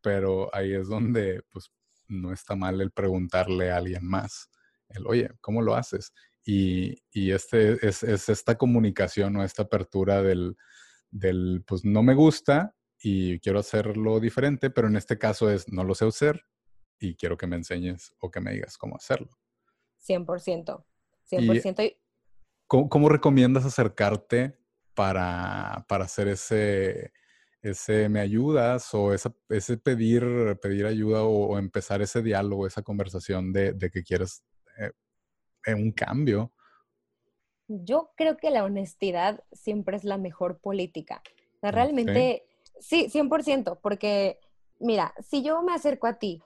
[0.03, 1.71] pero ahí es donde pues
[2.09, 4.51] no está mal el preguntarle a alguien más,
[4.89, 6.13] el, oye, ¿cómo lo haces?
[6.45, 10.57] Y, y este es, es, esta comunicación o esta apertura del,
[11.11, 15.85] del, pues no me gusta, y quiero hacerlo diferente, pero en este caso es no
[15.85, 16.45] lo sé hacer
[16.99, 19.39] y quiero que me enseñes o que me digas cómo hacerlo.
[20.07, 20.85] 100%.
[21.31, 21.85] 100%.
[21.85, 21.97] ¿Y
[22.67, 24.59] ¿cómo, ¿Cómo, recomiendas acercarte
[24.95, 27.13] para, para hacer ese,
[27.63, 32.83] ese me ayudas o esa, ese pedir, pedir ayuda o, o, empezar ese diálogo, esa
[32.83, 34.43] conversación de, de que quieres
[35.67, 36.53] eh, un cambio?
[37.69, 41.23] Yo creo que la honestidad siempre es la mejor política.
[41.57, 42.11] O sea, realmente...
[42.11, 44.41] Okay Sí, 100%, porque
[44.79, 46.43] mira, si yo me acerco a ti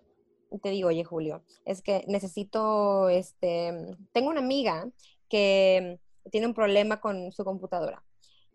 [0.50, 3.72] y te digo, oye Julio, es que necesito, este,
[4.12, 4.88] tengo una amiga
[5.28, 6.00] que
[6.30, 8.02] tiene un problema con su computadora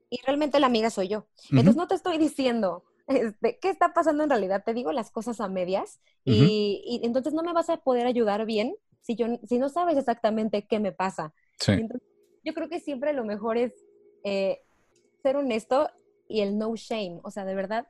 [0.09, 1.19] y realmente la amiga soy yo.
[1.19, 1.59] Uh -huh.
[1.59, 5.41] Entonces no te estoy diciendo este, qué está pasando en realidad, te digo las cosas
[5.41, 6.47] a medias uh -huh.
[6.47, 9.97] y, y, entonces no me vas a poder ayudar bien si, yo, si no sabes
[9.97, 11.33] exactamente qué me pasa.
[11.59, 11.71] Sí.
[11.73, 12.07] Entonces,
[12.43, 13.73] yo creo que siempre lo mejor es
[14.23, 14.61] eh,
[15.21, 15.89] ser honesto
[16.27, 17.19] y el no shame.
[17.23, 17.87] O sea, de verdad,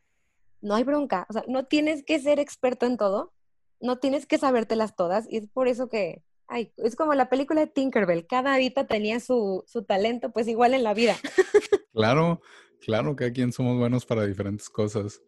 [0.61, 1.25] no hay bronca.
[1.29, 3.33] O sea, no tienes que ser experto en todo,
[3.79, 5.27] no tienes que sabértelas todas.
[5.29, 8.27] Y es por eso que, ay, es como la película de Tinkerbell.
[8.27, 11.15] Cada habita tenía su, su talento, pues igual en la vida.
[11.93, 12.41] claro,
[12.81, 15.21] claro que aquí somos buenos para diferentes cosas.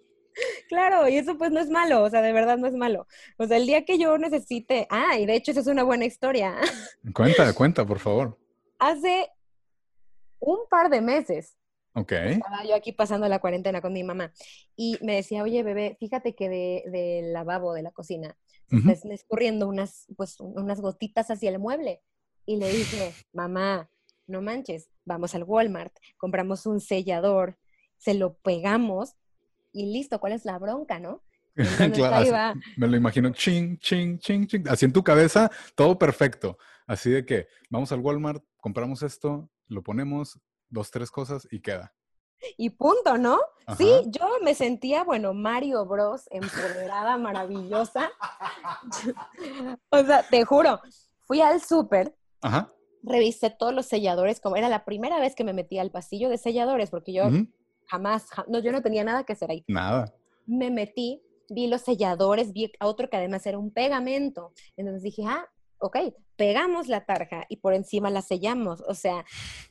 [0.67, 3.07] Claro, y eso pues no es malo, o sea, de verdad no es malo.
[3.37, 6.05] O sea, el día que yo necesite, ah, y de hecho esa es una buena
[6.05, 6.55] historia.
[7.13, 8.37] Cuenta, cuenta, por favor.
[8.79, 9.29] Hace
[10.39, 11.57] un par de meses
[11.93, 12.11] Ok.
[12.11, 14.31] Estaba yo aquí pasando la cuarentena con mi mamá
[14.75, 18.37] y me decía, oye, bebé, fíjate que del de lavabo de la cocina
[18.71, 19.13] uh -huh.
[19.13, 22.01] escurriendo unas, pues, unas gotitas hacia el mueble.
[22.45, 23.89] Y le dije, mamá,
[24.27, 27.57] no manches, vamos al Walmart, compramos un sellador,
[27.97, 29.15] se lo pegamos
[29.71, 31.23] y listo, ¿cuál es la bronca, no?
[31.93, 36.57] claro, me lo imagino, ching, ching, ching, ching, así en tu cabeza, todo perfecto.
[36.87, 41.93] Así de que vamos al Walmart, compramos esto, lo ponemos, dos, tres cosas y queda.
[42.57, 43.39] Y punto, ¿no?
[43.77, 48.11] Sí, yo me sentía, bueno, Mario Bros, empoderada, maravillosa.
[49.89, 50.81] o sea, te juro,
[51.21, 52.15] fui al súper,
[53.03, 56.37] revisé todos los selladores, como era la primera vez que me metí al pasillo de
[56.37, 57.23] selladores, porque yo
[57.87, 59.63] jamás, no, yo no tenía nada que hacer ahí.
[59.67, 60.13] Nada.
[60.45, 64.53] Me metí, vi los selladores, vi a otro que además era un pegamento.
[64.75, 65.45] Entonces dije, ah,
[65.79, 65.97] ok,
[66.35, 68.81] pegamos la tarja y por encima la sellamos.
[68.87, 69.25] O sea,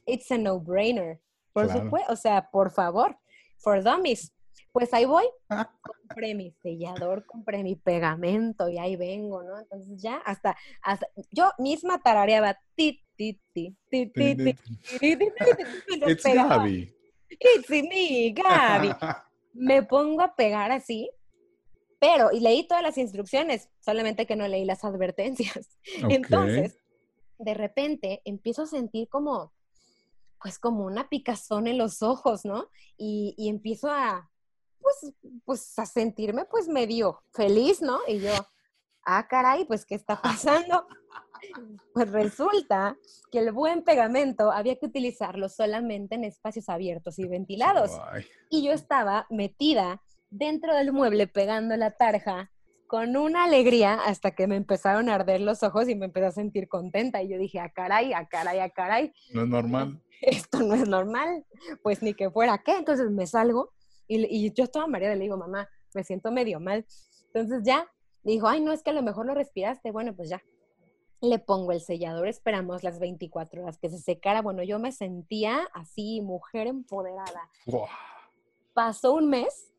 [0.06, 1.20] it's a no-brainer.
[1.52, 3.18] Por supuesto, o sea, por favor,
[3.58, 4.32] for dummies.
[4.72, 5.24] Pues ahí voy,
[5.80, 9.58] compré mi sellador, compré mi pegamento y ahí vengo, ¿no?
[9.58, 14.56] Entonces ya hasta, hasta yo misma tarareaba ti, ti, ti, ti, ti, ti,
[16.06, 16.94] It's Gaby.
[17.30, 18.92] It's me, Gaby.
[19.54, 21.10] Me pongo a pegar así,
[21.98, 25.68] pero, y leí todas las instrucciones, solamente que no leí las advertencias.
[26.08, 26.78] Entonces,
[27.38, 29.52] de repente empiezo a sentir como,
[30.42, 32.68] pues como una picazón en los ojos, ¿no?
[32.96, 34.30] Y, y empiezo a,
[34.80, 37.98] pues, pues a sentirme pues medio feliz, ¿no?
[38.08, 38.32] Y yo,
[39.04, 40.86] ah, caray, pues, ¿qué está pasando?
[41.94, 42.98] Pues resulta
[43.32, 47.92] que el buen pegamento había que utilizarlo solamente en espacios abiertos y ventilados.
[48.50, 52.50] Y yo estaba metida dentro del mueble pegando la tarja
[52.86, 56.32] con una alegría hasta que me empezaron a arder los ojos y me empecé a
[56.32, 57.22] sentir contenta.
[57.22, 59.12] Y yo dije, a ah, caray, a ah, caray, a ah, caray.
[59.32, 60.02] No es normal.
[60.42, 61.44] Esto no es normal.
[61.82, 62.76] Pues ni que fuera qué.
[62.76, 63.72] Entonces me salgo
[64.06, 66.84] y, y yo estaba María le digo, mamá, me siento medio mal.
[67.32, 67.86] Entonces ya,
[68.22, 69.92] dijo, ay, no, es que a lo mejor lo respiraste.
[69.92, 70.42] Bueno, pues ya.
[71.22, 74.40] Le pongo el sellador, esperamos las 24 horas que se secara.
[74.40, 77.50] Bueno, yo me sentía así, mujer empoderada.
[78.72, 79.70] Pasó un mes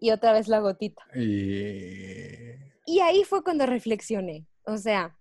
[0.00, 1.02] y otra vez la gotita.
[1.14, 3.00] Y...
[3.00, 4.46] ahí fue cuando reflexioné.
[4.64, 5.18] O sea,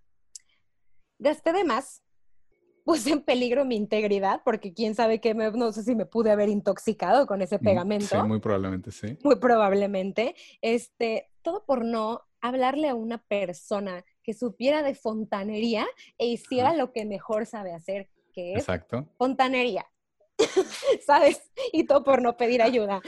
[1.17, 2.03] gasté de más,
[2.87, 6.47] puse en peligro mi integridad, porque quién sabe qué, no sé si me pude haber
[6.47, 8.21] intoxicado con ese mm, pegamento.
[8.21, 9.17] Sí, muy probablemente, sí.
[9.25, 10.35] Muy probablemente.
[10.61, 15.85] Este, todo por no hablarle a una persona que supiera de fontanería
[16.17, 19.09] e hiciera lo que mejor sabe hacer, que es Exacto.
[19.17, 19.85] fontanería.
[21.05, 21.41] ¿sabes?
[21.73, 23.01] Y todo por no pedir ayuda.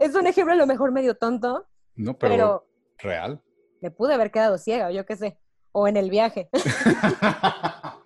[0.00, 1.68] es un ejemplo a lo mejor medio tonto.
[1.94, 2.66] No, pero,
[2.98, 3.40] real.
[3.80, 5.38] Me pude haber quedado ciega, yo qué sé.
[5.70, 6.48] O en el viaje.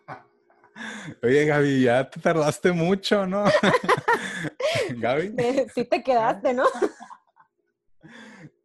[1.22, 3.44] Oye, Gaby, ya te tardaste mucho, ¿no?
[4.96, 5.34] Gaby.
[5.74, 6.64] Sí te quedaste, ¿no?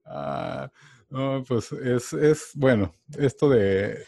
[0.05, 0.69] Ah,
[1.09, 4.05] no, pues es, es, bueno, esto de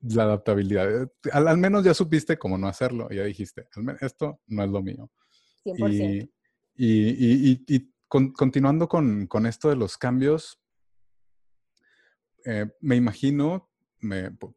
[0.00, 1.10] la adaptabilidad.
[1.32, 3.68] Al, menos ya supiste cómo no hacerlo, ya dijiste,
[4.00, 5.10] esto no es lo mío.
[5.64, 6.30] 100%.
[6.76, 10.60] Y, continuando con, esto de los cambios,
[12.44, 13.70] eh, me imagino,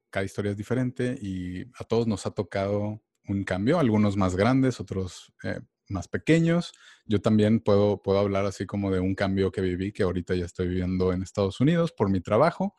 [0.10, 4.80] cada historia es diferente y a todos nos ha tocado un cambio, algunos más grandes,
[4.80, 6.74] otros eh, más pequeños.
[7.06, 10.46] Yo también puedo, puedo hablar así como de un cambio que viví, que ahorita ya
[10.46, 12.76] estoy viviendo en Estados Unidos por mi trabajo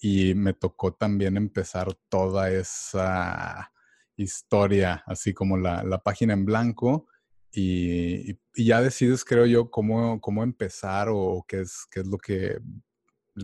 [0.00, 3.72] y me tocó también empezar toda esa
[4.16, 7.06] historia, así como la, página en blanco,
[7.50, 12.58] y, ya decides, creo yo, cómo, cómo empezar o qué es, qué es lo que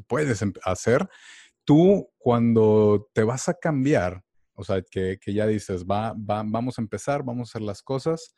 [0.07, 1.09] puedes em, hacer.
[1.65, 4.23] Tú, cuando te vas a cambiar,
[4.55, 8.35] o sea, que, ya dices, va, va, vamos a empezar, vamos a hacer las cosas,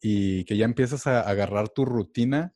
[0.00, 2.54] y que ya empiezas a agarrar tu rutina,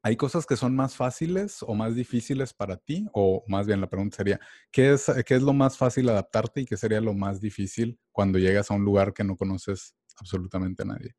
[0.00, 3.06] ¿Hay cosas que son más fáciles o más difíciles para ti?
[3.12, 4.38] O más bien la pregunta sería,
[4.70, 8.38] ¿qué es, qué es lo más fácil adaptarte y qué sería lo más difícil cuando
[8.38, 11.16] llegas a un lugar que no conoces absolutamente a nadie?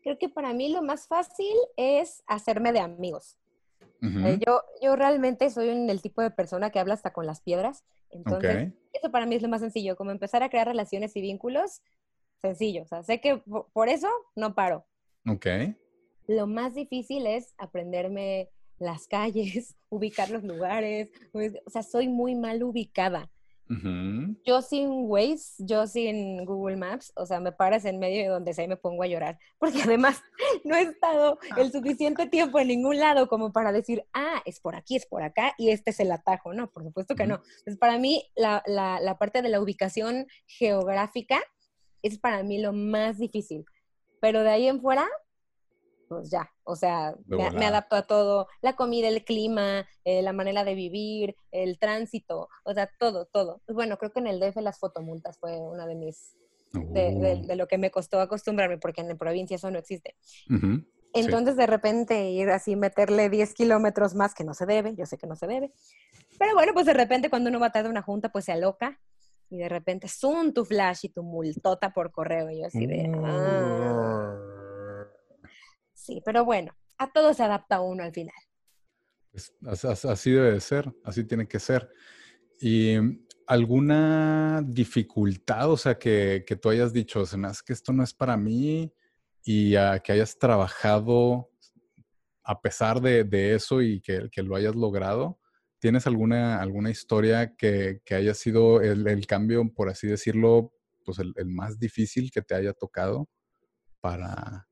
[0.00, 3.36] Creo que para mí lo más fácil es hacerme de amigos.
[4.02, 7.84] Eh, yo, yo realmente soy el tipo de persona que habla hasta con las piedras.
[8.10, 11.82] Entonces, eso para mí es lo más sencillo, como empezar a crear relaciones y vínculos,
[12.40, 12.82] sencillo.
[12.82, 14.86] O sea, sé que por eso no paro.
[15.28, 15.46] Ok.
[16.28, 21.10] Lo más difícil es aprenderme las calles, ubicar los lugares.
[21.32, 23.30] Pues, o sea, soy muy mal ubicada.
[24.44, 28.54] Yo sin Waze, yo sin Google Maps, o sea, me paras en medio de donde
[28.54, 29.38] sea y me pongo a llorar.
[29.58, 30.22] Porque además
[30.64, 34.76] no he estado el suficiente tiempo en ningún lado como para decir, ah, es por
[34.76, 36.54] aquí, es por acá y este es el atajo.
[36.54, 37.36] No, por supuesto que no.
[37.58, 41.40] Entonces, para mí, la, la, la parte de la ubicación geográfica
[42.02, 43.64] es para mí lo más difícil.
[44.20, 45.06] Pero de ahí en fuera,
[46.08, 50.64] pues ya, o sea, me, adapto a todo, la comida, el clima, eh, la manera
[50.64, 53.60] de vivir, el tránsito, o sea, todo, todo.
[53.68, 56.36] Bueno, creo que en el DF las fotomultas fue una de mis,
[56.72, 57.54] de, oh.
[57.54, 60.16] lo que me costó acostumbrarme, porque en la provincia eso no existe.
[61.12, 65.16] Entonces, de repente, ir así, meterle 10 kilómetros más, que no se debe, yo sé
[65.16, 65.72] que no se debe.
[66.38, 69.00] Pero bueno, pues de repente cuando uno va a de una junta, pues se aloca
[69.48, 72.50] y de repente, zoom tu flash y tu multota por correo.
[72.50, 73.10] Y yo así de...
[73.24, 74.45] Ah".
[76.06, 78.36] Sí, pero bueno, a todo se adapta uno al final.
[79.64, 81.90] Así debe de ser, así tiene que ser.
[82.60, 82.94] ¿Y
[83.48, 88.14] alguna dificultad, o sea, que, que tú hayas dicho, se me que esto no es
[88.14, 88.94] para mí
[89.44, 91.50] y que hayas trabajado
[92.44, 95.40] a pesar de, eso y que, que, lo hayas logrado?
[95.80, 100.72] ¿Tienes alguna, alguna historia que, que haya sido el, cambio, por así decirlo,
[101.04, 103.28] pues el, más difícil que te haya tocado
[104.00, 104.68] para,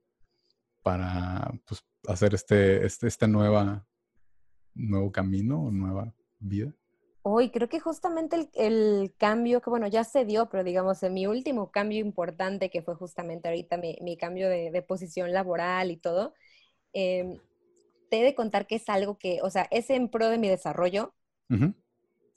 [0.85, 3.85] para pues, hacer este, este, este nueva,
[4.75, 6.73] nuevo camino o nueva vida?
[7.23, 11.27] Hoy creo que justamente el, cambio que, bueno, ya se dio, pero digamos, en mi
[11.27, 16.35] último cambio importante, que fue justamente ahorita mi, cambio de, posición laboral y todo,
[16.93, 17.39] em,
[18.11, 20.49] te he de contar que es algo que, o sea, es en pro de mi
[20.49, 21.15] desarrollo.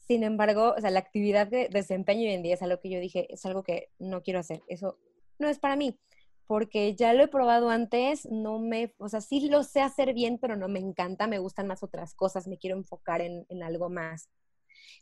[0.07, 2.99] Sin embargo, o sea, la actividad de desempeño hoy en día es algo que yo
[3.01, 4.62] dije, es algo que no quiero hacer.
[4.67, 4.97] Eso
[5.38, 5.99] no es para mí
[6.47, 10.39] porque ya lo he probado antes, no me, o sea, sí lo sé hacer bien,
[10.39, 14.29] pero no me encanta, me gustan más otras cosas, me quiero enfocar en, algo más.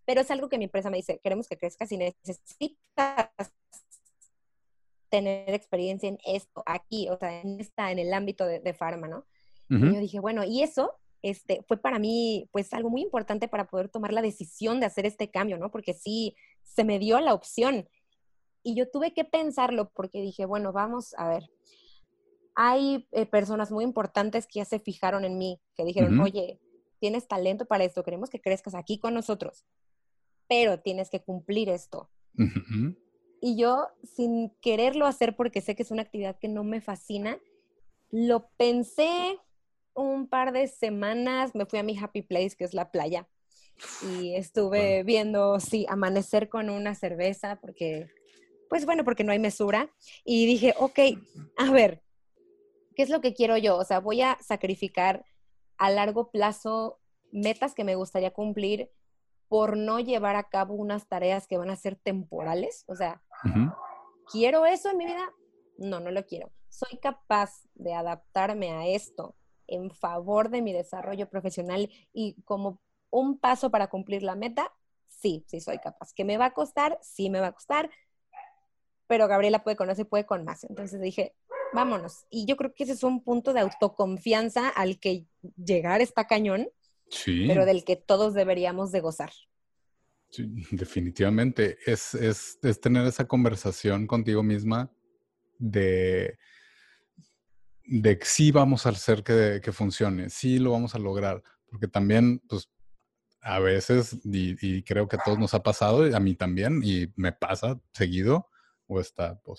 [0.05, 3.29] Pero es algo que mi empresa me dice, queremos que crezcas y necesitas
[5.10, 9.08] tener experiencia en esto, aquí, o sea, en, esta, en el ámbito de, de farma,
[9.08, 9.25] ¿no?
[9.67, 13.65] Y yo dije, bueno, y eso este, fue para mí, pues, algo muy importante para
[13.65, 15.71] poder tomar la decisión de hacer este cambio, ¿no?
[15.71, 17.89] Porque sí, se me dio la opción
[18.65, 21.43] y yo tuve que pensarlo porque dije, bueno, vamos a ver.
[22.56, 26.60] Hay eh, personas muy importantes que ya se fijaron en mí, que dijeron, oye,
[26.99, 29.65] tienes talento para esto, queremos que crezcas aquí con nosotros,
[30.47, 32.10] pero tienes que cumplir esto.
[33.39, 37.38] Y yo, sin quererlo hacer porque sé que es una actividad que no me fascina,
[38.10, 39.38] lo pensé
[39.93, 43.28] un par de semanas, me fui a mi happy place, que es la playa,
[44.12, 48.10] y estuve viendo, sí, amanecer con una cerveza, porque
[48.69, 49.89] pues bueno, porque no hay mesura.
[50.23, 50.99] Y dije, ok,
[51.58, 52.04] a ver,
[52.95, 53.78] ¿qué es lo que quiero yo?
[53.78, 55.25] O sea, voy a sacrificar
[55.78, 56.99] a largo plazo
[57.32, 58.91] metas que me gustaría cumplir
[59.47, 62.84] por no llevar a cabo unas tareas que van a ser temporales.
[62.88, 63.21] O sea,
[64.32, 65.30] ¿quiero eso en mi vida?
[65.78, 66.51] No, no lo quiero.
[66.69, 69.36] ¿Soy capaz de adaptarme a esto
[69.67, 74.73] en favor de mi desarrollo profesional y como un paso para cumplir la meta?
[75.08, 76.13] Sí, sí soy capaz.
[76.13, 76.99] ¿Que me va a costar?
[77.01, 77.89] Sí me va a costar
[79.08, 80.63] pero Gabriela puede con eso y puede con más.
[80.63, 81.36] Entonces dije,
[81.74, 82.26] vámonos.
[82.30, 85.26] Y yo creo que ese es un punto de autoconfianza al que
[85.63, 86.70] llegar está cañón,
[87.26, 89.32] pero del que todos deberíamos de gozar.
[90.30, 91.78] Sí, definitivamente.
[91.86, 94.91] Es, es, es, tener esa conversación contigo misma
[95.60, 96.38] de,
[97.86, 102.39] de sí vamos a hacer que, que funcione, sí lo vamos a lograr, porque también,
[102.50, 102.70] pues,
[103.41, 107.13] a veces, y, y, creo que a todos nos ha pasado, a mí también, y
[107.15, 108.50] me pasa seguido,
[108.88, 109.56] o esta, o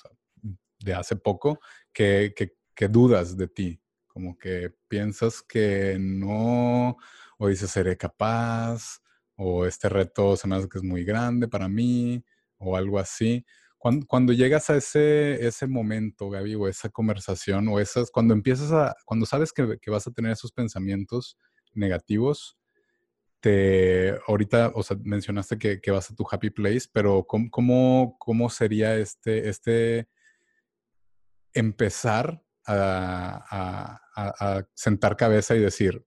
[0.78, 1.60] de hace poco,
[1.92, 2.34] que,
[2.74, 6.96] que, dudas de ti, como que piensas que no,
[7.38, 9.00] o dices, seré capaz,
[9.36, 12.24] o este reto se me hace que es muy grande para mí,
[12.58, 13.44] o algo así.
[13.78, 18.72] Cuando, cuando llegas a ese, ese momento, Gaby, o esa conversación, o esas, cuando empiezas
[18.72, 21.38] a, cuando sabes que, que vas a tener esos pensamientos
[21.74, 22.58] negativos,
[23.46, 28.96] te, ahorita, o sea, mencionaste que, vas a tu happy place, pero ¿cómo, cómo, sería
[28.96, 30.08] este, este
[31.54, 36.04] empezar a, a, sentar cabeza y decir,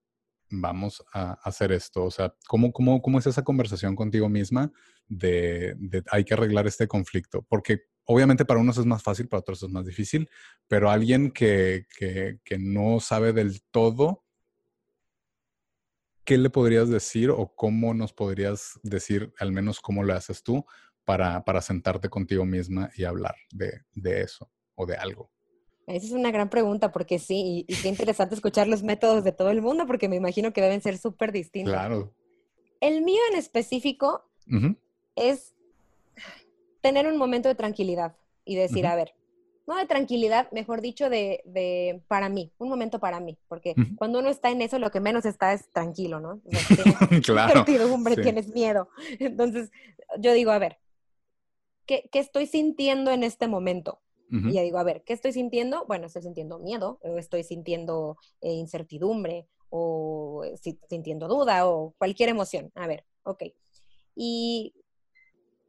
[0.49, 2.03] vamos a hacer esto?
[2.03, 4.69] O sea, ¿cómo, cómo, cómo es esa conversación contigo misma
[5.07, 7.45] de, de, hay que arreglar este conflicto?
[7.47, 10.29] Porque obviamente para unos es más fácil, para otros es más difícil,
[10.67, 14.25] pero alguien que, que, que no sabe del todo
[16.29, 20.63] ¿qué le podrías decir o cómo nos podrías decir, al menos cómo lo haces tú,
[21.03, 25.31] para, para sentarte contigo misma y hablar de, de, eso o de algo?
[25.87, 29.49] Esa es una gran pregunta, porque sí, y, qué interesante escuchar los métodos de todo
[29.49, 31.73] el mundo, porque me imagino que deben ser súper distintos.
[31.73, 32.13] Claro.
[32.79, 34.29] El mío en específico
[35.15, 35.55] es
[36.81, 38.15] tener un momento de tranquilidad
[38.45, 39.15] y decir, a ver,
[39.69, 44.17] no de tranquilidad, mejor dicho, de, de, para mí, un momento para mí, porque cuando
[44.17, 46.41] uno está en eso, lo que menos está es tranquilo, ¿no?
[46.43, 47.93] O sea, claro.
[47.93, 48.89] hombre, tienes miedo.
[49.19, 49.71] Entonces,
[50.17, 50.79] yo digo, a ver,
[51.85, 54.01] ¿qué, qué estoy sintiendo en este momento?
[54.31, 55.85] Y ya digo, a ver, ¿qué estoy sintiendo?
[55.87, 60.55] Bueno, estoy sintiendo miedo, o estoy sintiendo eh, incertidumbre, o eh,
[60.87, 62.71] sintiendo duda, o cualquier emoción.
[62.75, 63.45] A ver, ok.
[64.15, 64.75] Y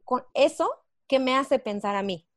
[0.03, 0.69] con eso,
[1.07, 2.27] ¿qué me hace pensar a mí?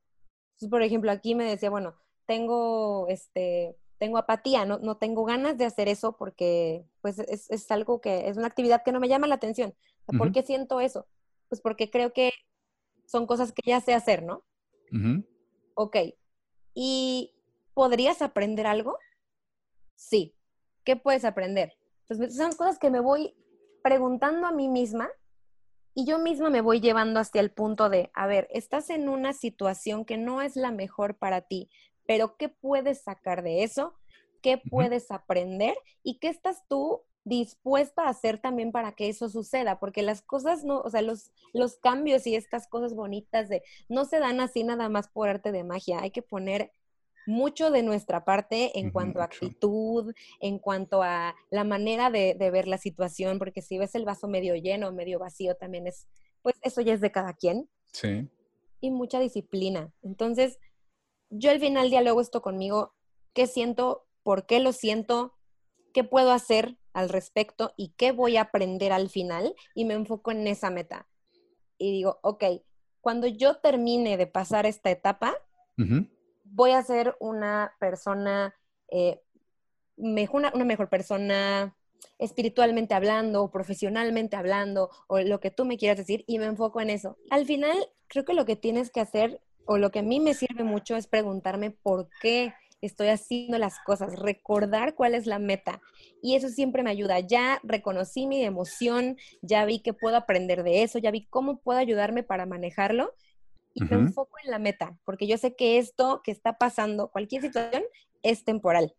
[0.70, 1.94] Por ejemplo, aquí me decía, bueno,
[2.26, 7.70] tengo, este, tengo apatía, no, no tengo ganas de hacer eso porque pues es, es,
[7.70, 9.74] algo que es una actividad que no me llama la atención.
[10.06, 11.06] ¿Por qué siento eso?
[11.48, 12.30] Pues porque creo que
[13.06, 14.44] son cosas que ya sé hacer, ¿no?
[15.74, 15.96] Ok.
[16.74, 17.34] ¿Y
[17.72, 18.98] podrías aprender algo?
[19.96, 20.34] Sí.
[20.84, 21.72] ¿Qué puedes aprender?
[22.06, 23.34] Entonces, son cosas que me voy
[23.82, 25.10] preguntando a mí misma
[25.94, 29.32] y yo misma me voy llevando hasta el punto de, a ver, estás en una
[29.32, 31.70] situación que no es la mejor para ti,
[32.06, 33.94] pero ¿qué puedes sacar de eso?
[34.42, 35.76] ¿Qué puedes aprender?
[36.02, 39.78] ¿Y qué estás tú dispuesta a hacer también para que eso suceda?
[39.78, 44.04] Porque las cosas no, o sea, los, los cambios y estas cosas bonitas de, no
[44.04, 46.72] se dan así nada más por arte de magia, hay que poner
[47.26, 52.68] mucho de nuestra parte en cuanto a actitud, en cuanto a la manera de, ver
[52.68, 56.06] la situación, porque si ves el vaso medio lleno, medio vacío, también es,
[56.42, 57.68] pues eso ya es de cada quien.
[57.92, 58.28] Sí.
[58.80, 59.92] Y mucha disciplina.
[60.02, 60.58] Entonces,
[61.30, 62.94] yo al final diálogo esto conmigo,
[63.32, 65.34] qué siento, por qué lo siento,
[65.92, 70.30] qué puedo hacer al respecto y qué voy a aprender al final y me enfoco
[70.30, 71.08] en esa meta.
[71.78, 72.44] Y digo, ok,
[73.00, 75.34] cuando yo termine de pasar esta etapa,
[76.44, 78.54] voy a ser una persona,
[78.88, 79.20] eh,
[79.96, 81.76] mejor, una, mejor persona
[82.18, 86.80] espiritualmente hablando o profesionalmente hablando o lo que tú me quieras decir y me enfoco
[86.80, 87.16] en eso.
[87.30, 87.76] Al final,
[88.08, 90.96] creo que lo que tienes que hacer o lo que a mí me sirve mucho
[90.96, 95.80] es preguntarme por qué estoy haciendo las cosas, recordar cuál es la meta.
[96.22, 97.20] Y eso siempre me ayuda.
[97.20, 101.78] Ya reconocí mi emoción, ya vi que puedo aprender de eso, ya vi cómo puedo
[101.78, 103.14] ayudarme para manejarlo
[103.74, 107.42] y me enfoco en la meta, porque yo sé que esto que está pasando, cualquier
[107.42, 107.82] situación,
[108.22, 108.94] es temporal.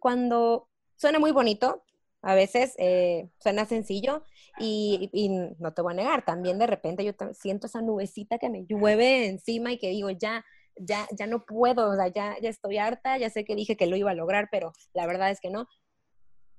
[0.00, 1.84] cuando suena muy bonito,
[2.20, 4.24] a veces eh, suena sencillo
[4.58, 5.28] y, y,
[5.60, 9.26] no te voy a negar, también de repente yo siento esa nubecita que me llueve
[9.26, 10.44] encima y que digo, ya,
[10.74, 13.86] ya, ya no puedo, o sea, ya, ya estoy harta, ya sé que dije que
[13.86, 15.68] lo iba a lograr, pero la verdad es que no.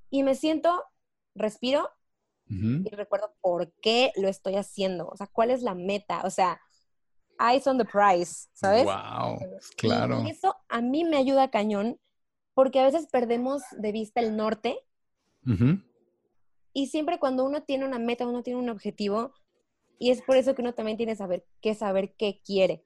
[0.10, 0.84] Y me siento,
[1.36, 1.90] respiro
[2.52, 6.60] y recuerdo por qué lo estoy haciendo, o sea, cuál es la meta, o sea,
[7.40, 8.86] eyes on the prize, ¿sabes?
[8.86, 9.40] Wow,
[9.78, 10.24] claro.
[10.26, 12.00] Y eso a mí me ayuda cañón
[12.54, 14.80] porque a veces perdemos de vista el norte.
[16.74, 19.34] Y siempre cuando uno tiene una meta, uno tiene un objetivo,
[19.98, 22.84] y es por eso que uno también tiene saber, que saber qué quiere.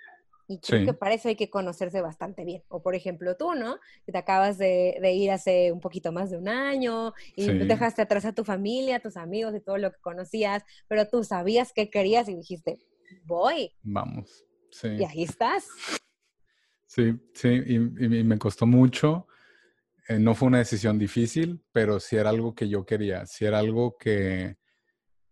[0.48, 2.64] Y creo que para eso hay que conocerse bastante bien.
[2.68, 3.78] O por ejemplo tú, ¿no?
[4.06, 8.26] Que te acabas de, ir hace un poquito más de un año y dejaste atrás
[8.26, 11.90] a tu familia, a tus amigos y todo lo que conocías, pero tú sabías qué
[11.90, 12.80] querías y dijiste,
[13.24, 13.72] voy.
[13.82, 14.90] Vamos, sí.
[14.90, 15.68] Y ahí estás.
[16.86, 19.28] Sí, sí, y, me costó mucho.
[20.08, 23.60] Eh, no fue una decisión difícil, pero sí era algo que yo quería, sí era
[23.60, 24.58] algo que,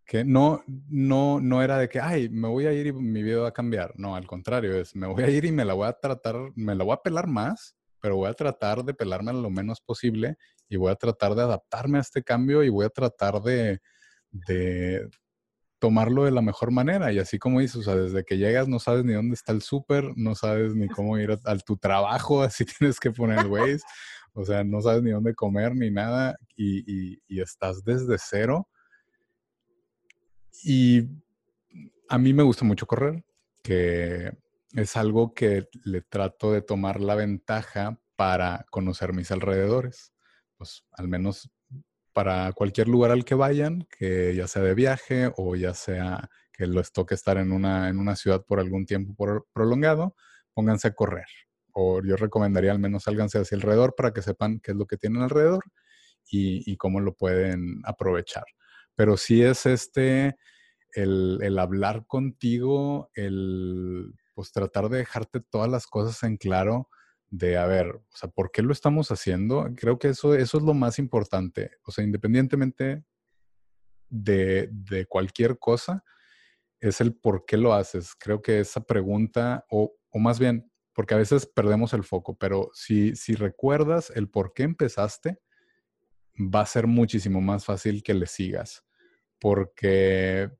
[0.05, 3.41] que no, no, no era de que, ay, me voy a ir y mi vida
[3.41, 3.93] va a cambiar.
[3.95, 6.73] No, al contrario, es, me voy a ir y me la voy a tratar, me
[6.73, 10.77] la voy a pelar más, pero voy a tratar de pelarme lo menos posible y
[10.77, 13.79] voy a tratar de adaptarme a este cambio y voy a tratar de,
[14.31, 15.07] de,
[15.81, 17.11] tomarlo de la mejor manera.
[17.11, 19.63] Y así como dices, o sea, desde que llegas no sabes ni dónde está el
[19.63, 23.83] súper, no sabes ni cómo ir a, tu trabajo, así tienes que poner Waze,
[24.33, 28.69] o sea, no sabes ni dónde comer ni nada y, y estás desde cero.
[30.63, 31.09] Y
[32.07, 33.25] a mí me gusta mucho correr,
[33.63, 34.31] que
[34.73, 40.13] es algo que le trato de tomar la ventaja para conocer mis alrededores.
[40.57, 41.49] Pues al menos
[42.13, 46.67] para cualquier lugar al que vayan, que ya sea de viaje o ya sea que
[46.67, 49.15] les toque estar en una, en una ciudad por algún tiempo
[49.53, 50.15] prolongado,
[50.53, 51.27] pónganse a correr.
[51.73, 54.97] O yo recomendaría al menos sálganse hacia alrededor para que sepan qué es lo que
[54.97, 55.63] tienen alrededor
[56.29, 58.45] y, cómo lo pueden aprovechar.
[58.95, 60.37] Pero sí es este,
[60.93, 66.89] el, el hablar contigo, el pues tratar de dejarte todas las cosas en claro,
[67.31, 69.67] de, a ver, o sea, ¿por qué lo estamos haciendo?
[69.77, 71.71] Creo que eso, eso es lo más importante.
[71.85, 73.05] O sea, independientemente
[74.09, 76.03] de, de cualquier cosa,
[76.81, 78.15] es el por qué lo haces.
[78.19, 82.69] Creo que esa pregunta, o, o más bien, porque a veces perdemos el foco, pero
[82.73, 85.39] si, si recuerdas el por qué empezaste,
[86.37, 88.83] va a ser muchísimo más fácil que le sigas.
[89.39, 90.51] Porque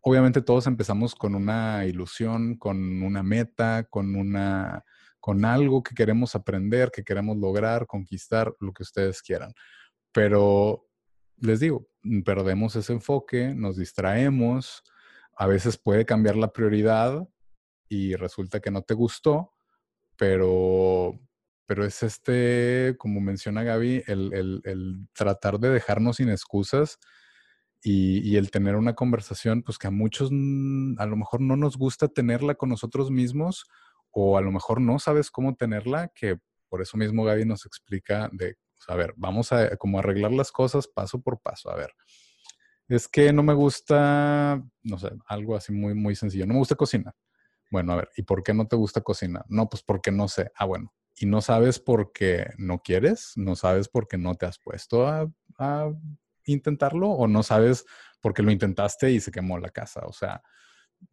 [0.00, 4.84] obviamente todos empezamos con una ilusión, con una meta, con una
[5.22, 9.54] con algo que queremos aprender, que queremos lograr, conquistar, lo que ustedes quieran.
[10.10, 10.88] Pero
[11.36, 11.86] les digo,
[12.24, 14.82] perdemos ese enfoque, nos distraemos,
[15.36, 17.22] a veces puede cambiar la prioridad
[17.88, 19.52] y resulta que no te gustó,
[20.16, 21.16] pero,
[21.66, 26.98] pero es este, como menciona Gaby, el, tratar de dejarnos sin excusas
[27.80, 31.56] y, y, el tener una conversación, pues que a muchos mm, a lo mejor no
[31.56, 33.66] nos gusta tenerla con nosotros mismos
[34.12, 36.38] o a lo mejor no sabes cómo tenerla, que
[36.68, 38.56] por eso mismo Gaby nos explica de,
[38.88, 41.70] a ver, vamos a como arreglar las cosas paso por paso.
[41.70, 41.92] A ver,
[42.88, 46.46] es que no me gusta, no sé, algo así muy, muy sencillo.
[46.46, 47.14] No me gusta cocinar.
[47.70, 49.44] Bueno, a ver, ¿y por qué no te gusta cocinar?
[49.48, 50.50] No, pues porque no sé.
[50.56, 54.46] Ah, bueno, y no sabes por qué no quieres, no sabes por qué no te
[54.46, 55.28] has puesto a,
[56.44, 57.84] intentarlo o no sabes
[58.20, 60.02] por qué lo intentaste y se quemó la casa.
[60.06, 60.42] O sea,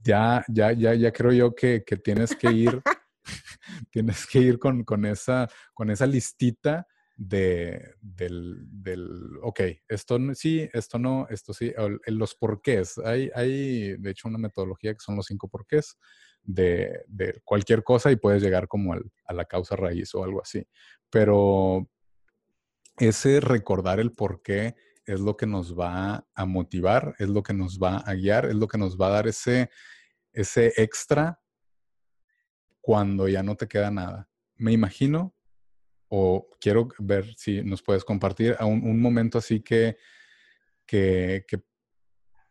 [0.03, 2.81] ya, ya, ya, ya creo yo que, tienes que ir,
[3.91, 10.69] tienes que ir con, con, esa, con esa listita de, del, del, ok, esto sí,
[10.71, 11.73] esto no, esto sí,
[12.07, 12.97] los porqués.
[12.99, 15.97] Hay, hay, de hecho, una metodología que son los cinco porqués
[16.43, 20.65] de, de cualquier cosa y puedes llegar como a la causa raíz o algo así.
[21.09, 21.89] Pero
[22.97, 24.75] ese recordar el porqué
[25.09, 28.55] es lo que nos va a motivar, es lo que nos va a guiar, es
[28.55, 29.69] lo que nos va a dar ese,
[30.31, 31.41] ese extra
[32.79, 34.29] cuando ya no te queda nada.
[34.55, 35.35] Me imagino
[36.09, 39.97] o quiero ver si nos puedes compartir a un, momento así que,
[40.85, 41.43] que,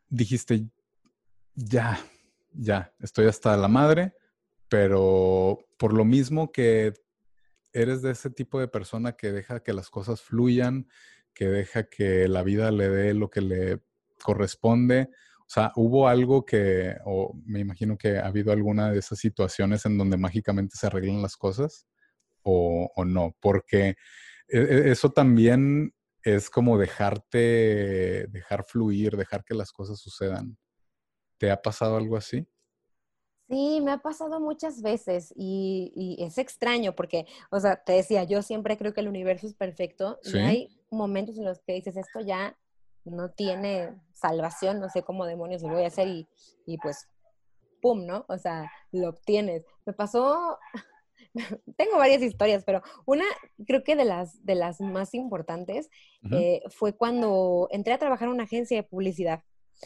[0.09, 0.68] dijiste,
[1.54, 1.98] ya,
[2.52, 4.14] ya, estoy hasta la madre,
[4.68, 6.92] pero por lo mismo que
[7.72, 10.88] eres de ese tipo de persona que deja que las cosas fluyan,
[11.39, 13.80] que deja que la vida le dé lo que le
[14.24, 15.09] corresponde.
[15.43, 19.86] O sea, hubo algo que, o me imagino que ha habido alguna de esas situaciones
[19.86, 21.86] en donde mágicamente se arreglan las cosas
[22.43, 23.91] o, no, porque
[24.49, 30.59] e, e, eso también es como dejarte, dejar fluir, dejar que las cosas sucedan.
[31.39, 32.49] ¿Te ha pasado algo así?
[33.49, 38.43] Sí, me ha pasado muchas veces y, es extraño porque, o sea, te decía, yo
[38.43, 42.20] siempre creo que el universo es perfecto y hay momentos en los que dices, esto
[42.20, 42.57] ya
[43.05, 46.28] no tiene salvación, no sé cómo demonios lo voy a hacer y,
[46.66, 47.09] y pues,
[47.80, 48.24] ¡pum!, ¿no?
[48.28, 49.64] O sea, lo obtienes.
[49.86, 50.59] Me pasó
[51.76, 53.24] tengo varias historias, pero una
[53.66, 55.91] creo que de las, de las más importantes
[56.30, 59.43] eh, fue cuando entré a trabajar en una agencia de publicidad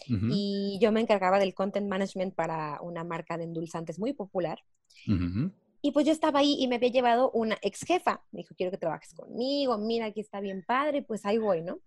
[0.06, 4.58] y yo me encargaba del content management para una marca de endulzantes muy popular.
[5.82, 8.24] Y pues yo estaba ahí y me había llevado una ex jefa.
[8.30, 11.80] Me dijo, quiero que trabajes conmigo, mira, aquí está bien padre, pues ahí voy, ¿no?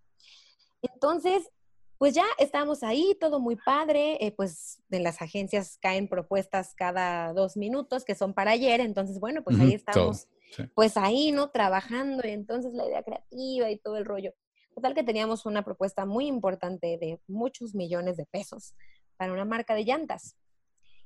[0.81, 1.49] Entonces,
[1.97, 7.33] pues ya estábamos ahí, todo muy padre, eh, pues en las agencias caen propuestas cada
[7.33, 10.27] dos minutos que son para ayer, entonces bueno, pues ahí estamos,
[10.73, 11.51] pues ahí, ¿no?
[11.51, 14.33] Trabajando y entonces la idea creativa y todo el rollo.
[14.75, 18.75] Total que teníamos una propuesta muy importante de muchos millones de pesos
[19.15, 20.35] para una marca de llantas.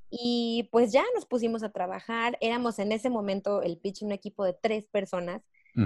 [0.09, 4.43] Y pues ya nos pusimos a trabajar, éramos en ese momento el pitch un equipo
[4.43, 5.43] de tres personas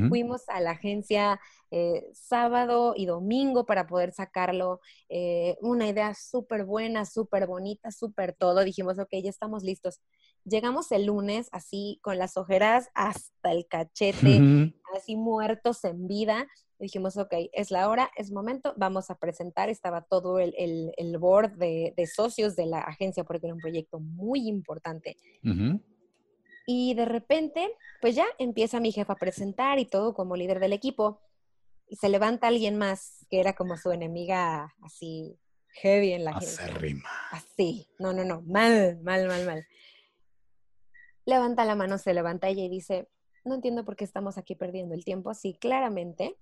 [0.09, 1.39] Fuimos a la agencia
[1.71, 4.79] eh, sábado y domingo para poder sacarlo.
[5.09, 8.63] Eh, una idea súper buena, súper bonita, súper todo.
[8.63, 10.01] Dijimos, ok, ya estamos listos.
[10.45, 16.47] Llegamos el lunes así con las ojeras hasta el cachete, así muertos en vida.
[16.79, 19.69] dijimos, ok, es la hora, es momento, vamos a presentar.
[19.69, 23.99] Estaba todo el, el, board de, de, socios de la agencia porque era un proyecto
[23.99, 25.17] muy importante.
[26.65, 30.73] Y de repente, pues ya empieza mi jefa a presentar y todo como líder del
[30.73, 31.21] equipo.
[31.87, 35.37] Y se levanta alguien más que era como su enemiga así
[35.73, 37.09] heavy en la Acérrima.
[37.31, 37.87] Así.
[37.99, 38.41] No, no, no.
[38.41, 39.67] Mal, mal, mal, mal.
[41.25, 43.07] Levanta la mano, se levanta ella y dice,
[43.45, 45.33] no entiendo por qué estamos aquí perdiendo el tiempo.
[45.33, 46.37] Sí, claramente,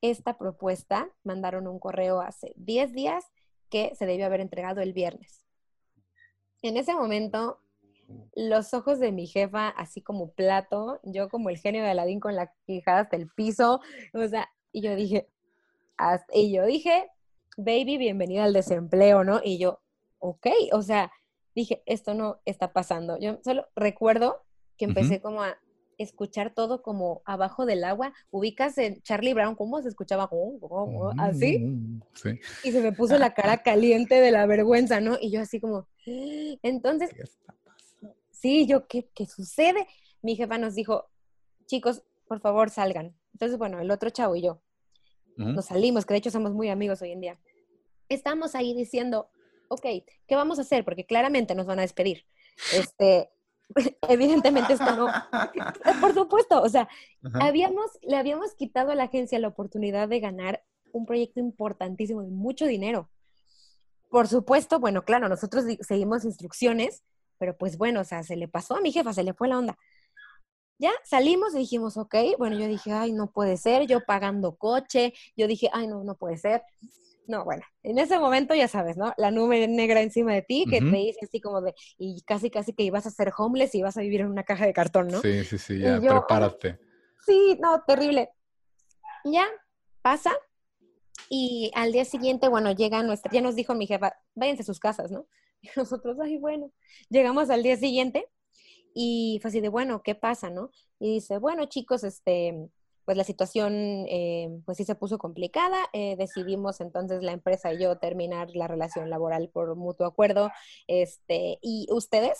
[0.00, 3.24] esta propuesta mandaron un correo hace 10 días
[3.68, 5.44] que se debió haber entregado el viernes.
[6.62, 7.60] En ese momento
[8.34, 12.36] los ojos de mi jefa así como plato, yo como el genio de Aladín con
[12.36, 13.80] la quijada hasta el piso,
[14.14, 15.28] o sea, y yo dije,
[16.32, 17.10] y yo dije,
[17.56, 19.40] baby, bienvenida al desempleo, ¿no?
[19.42, 19.80] Y yo,
[20.18, 21.12] ok, o sea,
[21.54, 23.18] dije, esto no está pasando.
[23.18, 24.44] Yo solo recuerdo
[24.76, 25.58] que empecé como a
[25.98, 28.14] escuchar todo como abajo del agua.
[28.30, 30.30] Ubicas en Charlie Brown, ¿cómo se escuchaba?
[31.18, 31.58] Así.
[31.58, 32.40] Mm, sí.
[32.64, 35.18] Y se me puso la cara caliente de la vergüenza, ¿no?
[35.20, 37.10] Y yo así como, entonces,
[38.30, 39.86] sí, yo, ¿qué, ¿qué sucede?
[40.22, 41.10] Mi jefa nos dijo,
[41.66, 43.14] chicos, por favor, salgan.
[43.32, 44.60] Entonces, bueno, el otro chavo y yo
[45.38, 47.38] nos salimos, que de hecho somos muy amigos hoy en día.
[48.08, 49.30] Estamos ahí diciendo,
[49.68, 49.86] ok,
[50.26, 50.84] ¿qué vamos a hacer?
[50.84, 52.24] Porque claramente nos van a despedir.
[52.74, 53.30] Este,
[54.08, 55.08] evidentemente esto no,
[56.00, 56.88] por supuesto, o sea,
[57.34, 62.30] habíamos, le habíamos quitado a la agencia la oportunidad de ganar un proyecto importantísimo de
[62.30, 63.10] mucho dinero.
[64.10, 67.02] Por supuesto, bueno, claro, nosotros seguimos instrucciones,
[67.38, 69.58] pero pues bueno, o sea, se le pasó a mi jefa, se le fue la
[69.58, 69.78] onda.
[70.78, 75.12] Ya salimos y dijimos, ok, bueno, yo dije, ay, no puede ser, yo pagando coche,
[75.36, 76.62] yo dije, ay, no, no puede ser.
[77.28, 79.12] No, bueno, en ese momento ya sabes, ¿no?
[79.18, 82.72] La nube negra encima de ti que te dice así como de, y casi, casi
[82.72, 85.20] que ibas a ser homeless y vas a vivir en una caja de cartón, ¿no?
[85.20, 86.78] Sí, sí, sí, ya, prepárate.
[87.26, 88.30] sí, no, terrible.
[89.24, 89.46] Ya
[90.00, 90.32] pasa,
[91.28, 94.80] y al día siguiente, bueno, llega nuestra, ya nos dijo mi jefa, váyanse a sus
[94.80, 95.26] casas, ¿no?
[95.60, 96.72] Y nosotros, ay, bueno,
[97.10, 98.26] llegamos al día siguiente
[98.94, 100.70] Y fue así de, bueno, ¿qué pasa, no?
[100.98, 102.70] Y dice, bueno, chicos, este,
[103.08, 105.78] pues la situación, eh, pues sí se puso complicada.
[105.94, 110.50] Eh, decidimos entonces la empresa y yo terminar la relación laboral por mutuo acuerdo.
[110.88, 112.36] Este, y ustedes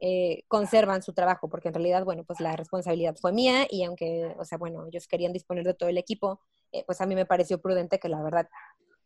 [0.00, 4.34] eh, conservan su trabajo, porque en realidad, bueno, pues la responsabilidad fue mía y aunque,
[4.38, 6.40] o sea, bueno, ellos querían disponer de todo el equipo,
[6.86, 8.48] pues a mí me pareció prudente que la verdad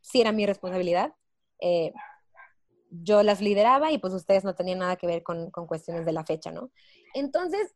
[0.00, 1.12] sí era mi responsabilidad
[2.90, 6.24] yo las lideraba y pues ustedes no tenían nada que ver con, cuestiones de la
[6.24, 6.70] fecha, ¿no?
[7.14, 7.74] Entonces,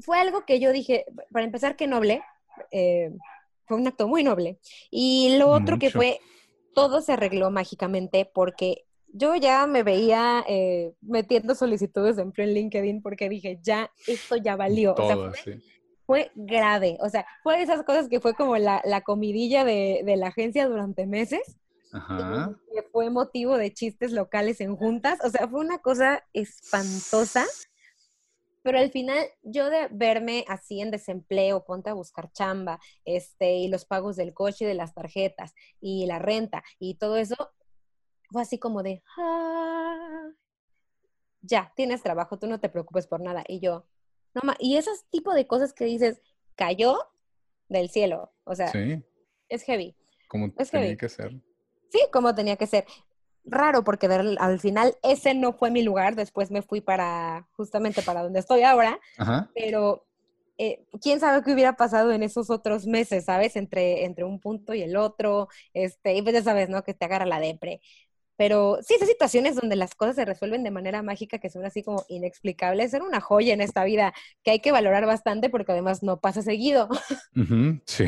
[0.00, 2.22] fue algo que yo dije, para empezar, que noble,
[2.70, 3.10] eh,
[3.66, 4.58] fue un acto muy noble.
[4.90, 6.20] Y lo otro que fue,
[6.74, 12.54] todo se arregló mágicamente porque yo ya me veía eh, metiendo solicitudes de empleo en
[12.54, 14.94] LinkedIn porque dije, ya, esto ya valió.
[14.94, 15.54] o sea,
[16.06, 16.98] fue, grave.
[17.00, 20.66] O sea, fue de esas cosas que fue como la, comidilla de, de la agencia
[20.66, 21.58] durante meses
[22.72, 25.18] que fue motivo de chistes locales en juntas.
[25.24, 27.44] O sea, fue una cosa espantosa.
[28.62, 33.68] Pero al final, yo de verme así en desempleo, ponte a buscar chamba, este, y
[33.68, 37.52] los pagos del coche y de las tarjetas, y la renta, y todo eso,
[38.30, 40.28] fue así como de, ah,
[41.42, 43.44] ya, tienes trabajo, tú no te preocupes por nada.
[43.46, 43.86] Y yo,
[44.34, 46.20] no más, y esos tipo de cosas que dices,
[46.54, 46.96] cayó
[47.68, 48.72] del cielo, o sea,
[49.48, 49.96] es heavy.
[50.28, 51.32] Como es tenía que ser.
[51.90, 52.86] Sí, como tenía que ser.
[53.44, 58.22] Raro porque al final ese no fue mi lugar, después me fui para justamente para
[58.22, 59.00] donde estoy ahora,
[59.54, 60.06] pero
[60.58, 63.56] eh, quién sabe qué hubiera pasado en esos otros meses, ¿sabes?
[63.56, 66.84] Entre, entre un punto y el otro, este, y pues ya sabes, ¿no?
[66.84, 67.80] Que te agarra la depre.
[68.42, 71.84] Pero sí, esas situaciones donde las cosas se resuelven de manera mágica, que son así
[71.84, 74.12] como inexplicables, son una joya en esta vida
[74.42, 76.88] que hay que valorar bastante porque además no pasa seguido.
[77.86, 78.06] Sí,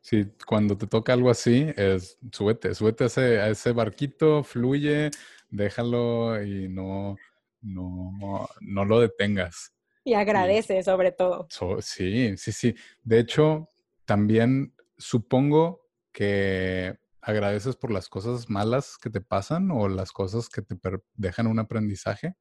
[0.00, 5.10] sí, cuando te toca algo así, es súbete, súbete a ese, a ese barquito, fluye,
[5.50, 7.16] déjalo y no,
[7.60, 9.72] no, no lo detengas.
[10.04, 11.48] Y agradece sobre todo.
[11.80, 12.74] sí, sí, sí.
[13.02, 13.68] De hecho,
[14.04, 20.60] también supongo que agradeces por las cosas malas que te pasan o las cosas que
[20.60, 20.76] te
[21.14, 22.34] dejan un aprendizaje?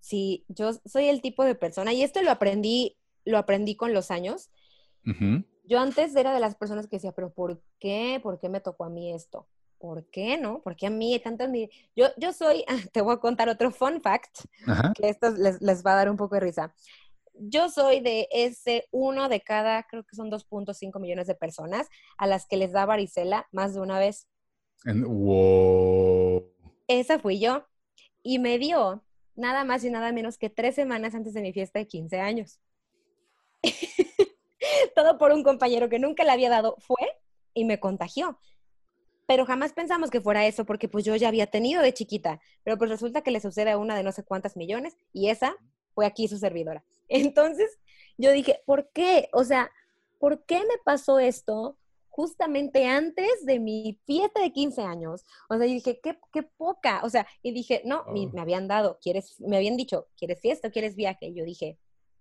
[0.00, 4.10] Sí, yo soy el tipo de persona y esto lo aprendí, lo aprendí con los
[4.10, 4.50] años.
[5.64, 8.20] Yo antes era de las personas que decía, pero ¿por qué?
[8.22, 9.48] ¿Por qué me tocó a mí esto?
[9.78, 10.60] ¿Por qué no?
[10.60, 11.50] ¿Por qué a mí tantas
[11.96, 14.44] yo yo soy, te voy a contar otro fun fact
[14.94, 16.74] que esto les, les va a dar un poco de risa
[17.34, 22.26] yo soy de ese uno de cada, creo que son 2.5 millones de personas a
[22.26, 24.28] las que les da varicela más de una vez.
[24.84, 26.44] wow.
[26.88, 27.66] Esa fui yo.
[28.22, 29.02] Y me dio
[29.34, 32.60] nada más y nada menos que tres semanas antes de mi fiesta de 15 años.
[34.94, 37.00] Todo por un compañero que nunca le había dado fue
[37.54, 38.38] y me contagió.
[39.26, 42.40] Pero jamás pensamos que fuera eso porque pues yo ya había tenido de chiquita.
[42.64, 45.56] Pero pues resulta que le sucede a una de no sé cuántas millones y esa
[45.94, 46.84] fue aquí su servidora.
[47.32, 47.78] Entonces
[48.16, 49.28] yo dije, ¿por qué?
[49.32, 49.70] O sea,
[50.18, 55.24] ¿por qué me pasó esto justamente antes de mi fiesta de 15 años?
[55.48, 57.02] O sea, yo dije, qué, qué poca.
[57.04, 58.40] O sea, y dije, no, me, oh.
[58.40, 61.26] habían dado, ¿quieres, me habían dicho, ¿quieres fiesta o quieres viaje?
[61.26, 61.78] Y yo dije,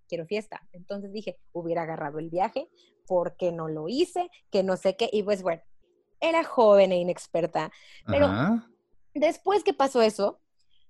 [0.08, 0.62] quiero fiesta.
[0.74, 2.70] Entonces dije, hubiera agarrado el viaje,
[3.08, 4.30] ¿por qué no lo hice?
[4.52, 5.10] Que no sé qué.
[5.14, 5.62] Y pues bueno,
[6.20, 7.72] era joven e inexperta.
[8.06, 8.30] Pero
[9.14, 10.42] después que pasó eso,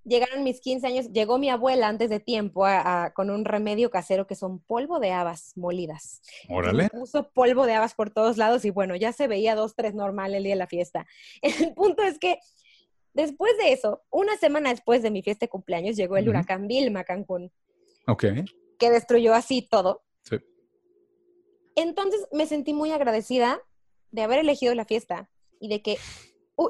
[0.03, 2.65] llegaron mis 15 años, llegó mi abuela antes de tiempo
[3.13, 6.21] con un remedio casero que son polvo de habas molidas.
[6.49, 6.89] Órale.
[6.89, 10.33] Puso polvo de habas por todos lados y bueno, ya se veía dos, tres normal
[10.33, 11.05] el día de la fiesta.
[11.41, 12.39] El punto es que
[13.13, 17.01] después de eso, una semana después de mi fiesta de cumpleaños, llegó el huracán Vilma
[17.01, 17.51] a Cancún.
[18.07, 18.25] Ok.
[18.79, 20.03] Que destruyó así todo.
[20.23, 20.37] Sí.
[21.75, 23.61] Entonces me sentí muy agradecida
[24.11, 25.29] de haber elegido la fiesta
[25.59, 25.97] y de que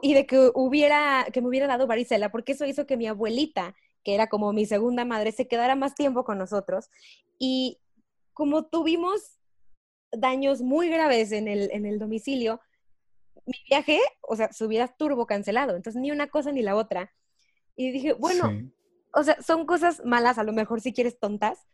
[0.02, 3.76] y de que hubiera, que me hubiera dado varicela, porque eso hizo que mi abuelita,
[4.04, 6.90] que era como mi segunda madre, se quedara más tiempo con nosotros.
[7.40, 7.80] Y
[8.34, 9.40] como tuvimos
[10.12, 12.62] daños muy graves en el, en el domicilio,
[13.46, 15.76] mi viaje, o sea, se hubiera turbo cancelado.
[15.76, 17.12] Entonces, ni una cosa ni la otra.
[17.76, 18.72] Y dije, bueno,
[19.14, 21.68] o sea, son cosas malas, a lo mejor si quieres tontas,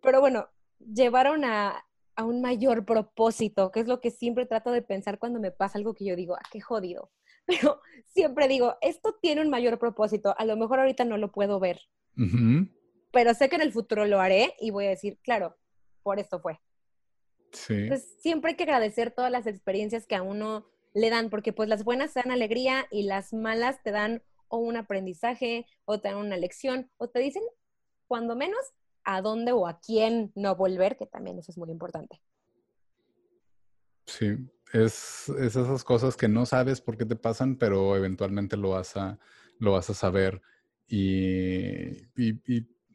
[0.00, 0.48] pero bueno,
[0.78, 1.84] llevaron a,
[2.16, 5.78] a un mayor propósito, que es lo que siempre trato de pensar cuando me pasa
[5.78, 7.10] algo que yo digo, ah, qué jodido.
[7.46, 11.58] Pero siempre digo, esto tiene un mayor propósito, a lo mejor ahorita no lo puedo
[11.58, 11.80] ver,
[13.12, 15.56] pero sé que en el futuro lo haré y voy a decir, claro,
[16.02, 16.60] por esto fue.
[17.52, 17.74] Sí.
[17.74, 21.68] Entonces, siempre hay que agradecer todas las experiencias que a uno le dan, porque pues
[21.68, 26.08] las buenas te dan alegría y las malas te dan o un aprendizaje, o te
[26.08, 27.42] dan una lección, o te dicen,
[28.06, 28.60] cuando menos,
[29.04, 32.20] a dónde o a quién no volver, que también eso es muy importante.
[34.06, 34.36] Sí,
[34.72, 39.18] es, esas cosas que no sabes por qué te pasan, pero eventualmente lo vas a,
[39.58, 40.40] lo vas a saber.
[40.88, 42.08] Y,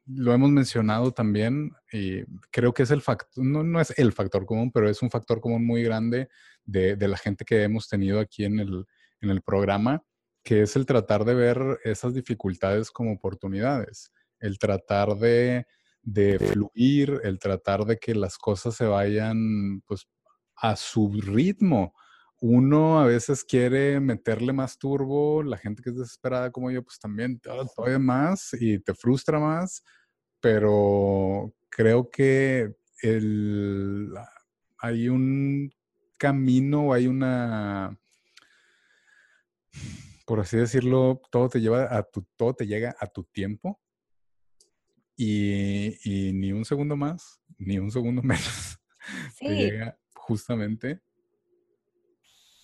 [0.09, 4.45] lo hemos mencionado también y creo que es el factor, no, no, es el factor
[4.45, 6.29] común, pero es un factor común muy grande
[6.63, 8.85] de, de la gente que hemos tenido aquí en el,
[9.19, 10.01] en el programa,
[10.43, 15.67] que es el tratar de ver esas dificultades como oportunidades, el tratar de,
[16.07, 20.07] de fluir, el tratar de que las cosas se vayan pues
[20.55, 21.93] a su ritmo.
[22.39, 26.97] Uno a veces quiere meterle más turbo, la gente que es desesperada como yo, pues
[26.99, 29.83] también todavía más y te frustra más,
[30.39, 34.13] pero creo que el,
[34.77, 35.69] hay un
[36.15, 37.99] camino, hay una,
[40.25, 43.81] por así decirlo, todo te lleva a tu, todo te llega a tu tiempo
[45.17, 48.79] y, y ni un segundo más, ni un segundo menos.
[49.39, 51.01] Te llega justamente.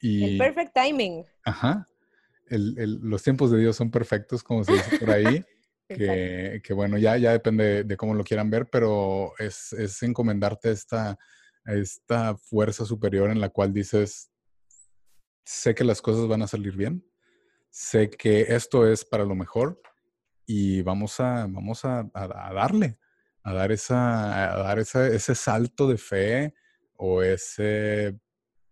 [0.01, 1.25] Y, el perfect timing.
[1.43, 1.87] Ajá.
[2.47, 5.43] El, el, los tiempos de Dios son perfectos, como se dice por ahí.
[5.87, 10.71] que, que, bueno, ya, ya depende de cómo lo quieran ver, pero es, es encomendarte
[10.71, 11.17] esta,
[11.65, 14.31] esta fuerza superior en la cual dices,
[15.45, 17.05] sé que las cosas van a salir bien,
[17.69, 19.81] sé que esto es para lo mejor
[20.45, 22.97] y vamos a, vamos a, a, darle,
[23.43, 26.53] a dar, esa, a dar esa, ese salto de fe
[26.95, 28.17] o ese,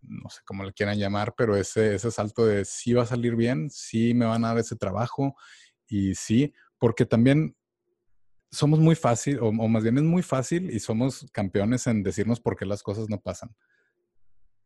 [0.02, 3.36] no sé cómo le quieran llamar, pero ese, ese salto de sí va a salir
[3.36, 5.36] bien, sí me van a dar ese trabajo
[5.88, 7.56] y sí, porque también
[8.52, 12.42] somos muy fácil, o, o, más bien es muy fácil y somos campeones en decirnos
[12.42, 13.56] por qué las cosas no pasan.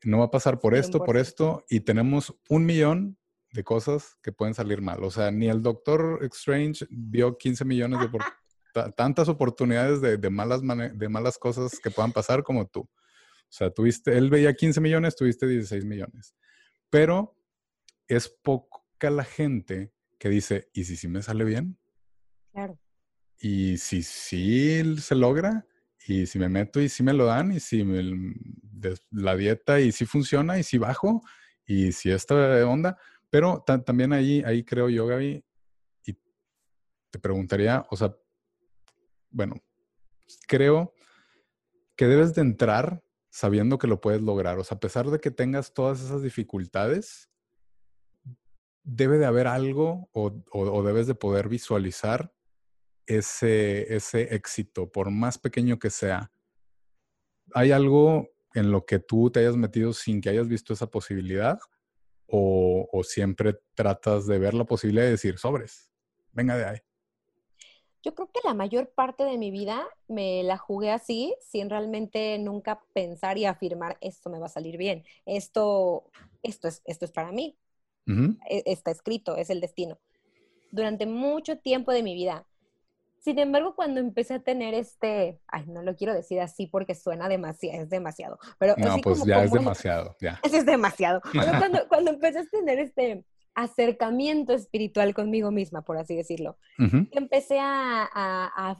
[0.03, 3.17] No va a pasar por esto, por esto, y tenemos un millón
[3.55, 5.03] de cosas que pueden salir mal.
[5.03, 10.61] O sea, ni el Doctor Strange vio 15 millones de tantas oportunidades de, de malas
[10.61, 12.81] de malas cosas que puedan pasar como tú.
[12.81, 16.35] O sea, tuviste, él veía 15 millones, tuviste 16 millones.
[16.89, 17.37] Pero
[18.07, 21.77] es poca la gente que dice, ¿y si sí me sale bien?
[22.51, 22.77] Claro.
[23.39, 25.65] Y si sí se logra,
[26.07, 27.85] y si me meto y si me lo dan, y si
[29.11, 31.21] la dieta y si funciona, y si bajo,
[31.65, 32.35] y si esta
[32.67, 32.97] onda.
[33.35, 35.43] Pero también ahí, ahí creo yo, Gaby,
[36.05, 36.13] y
[37.09, 38.15] te preguntaría, o sea,
[39.29, 39.61] bueno,
[40.47, 40.93] creo
[41.97, 44.57] que debes de entrar sabiendo que lo puedes lograr.
[44.57, 47.29] O sea, a pesar de que tengas todas esas dificultades,
[48.85, 52.33] debe de haber algo o, o, debes de poder visualizar
[53.05, 56.31] ese, ese éxito, por más pequeño que sea.
[57.53, 61.59] ¿Hay algo en lo que tú te hayas metido sin que hayas visto esa posibilidad?
[62.27, 65.91] ¿O, o siempre tratas de ver la posibilidad de decir, sobres,
[66.31, 66.77] venga de ahí?
[68.05, 72.37] Yo creo que la mayor parte de mi vida me la jugué así, sin realmente
[72.37, 76.03] nunca pensar y afirmar, esto me va a salir bien, esto,
[76.43, 77.57] esto, es, esto es para mí,
[78.47, 79.97] e, está escrito, es el destino.
[80.71, 82.45] Durante mucho tiempo de mi vida.
[83.25, 87.27] Sin embargo, cuando empecé a tener este, ay, no lo quiero decir así porque suena
[87.27, 88.75] demasiado, es demasiado, pero...
[88.77, 90.39] No, pues ya es demasiado, ya.
[90.43, 91.23] Es, es demasiado.
[91.57, 96.59] cuando, cuando empecé a tener este, acercamiento espiritual conmigo misma, por así decirlo.
[96.77, 98.77] Empecé a,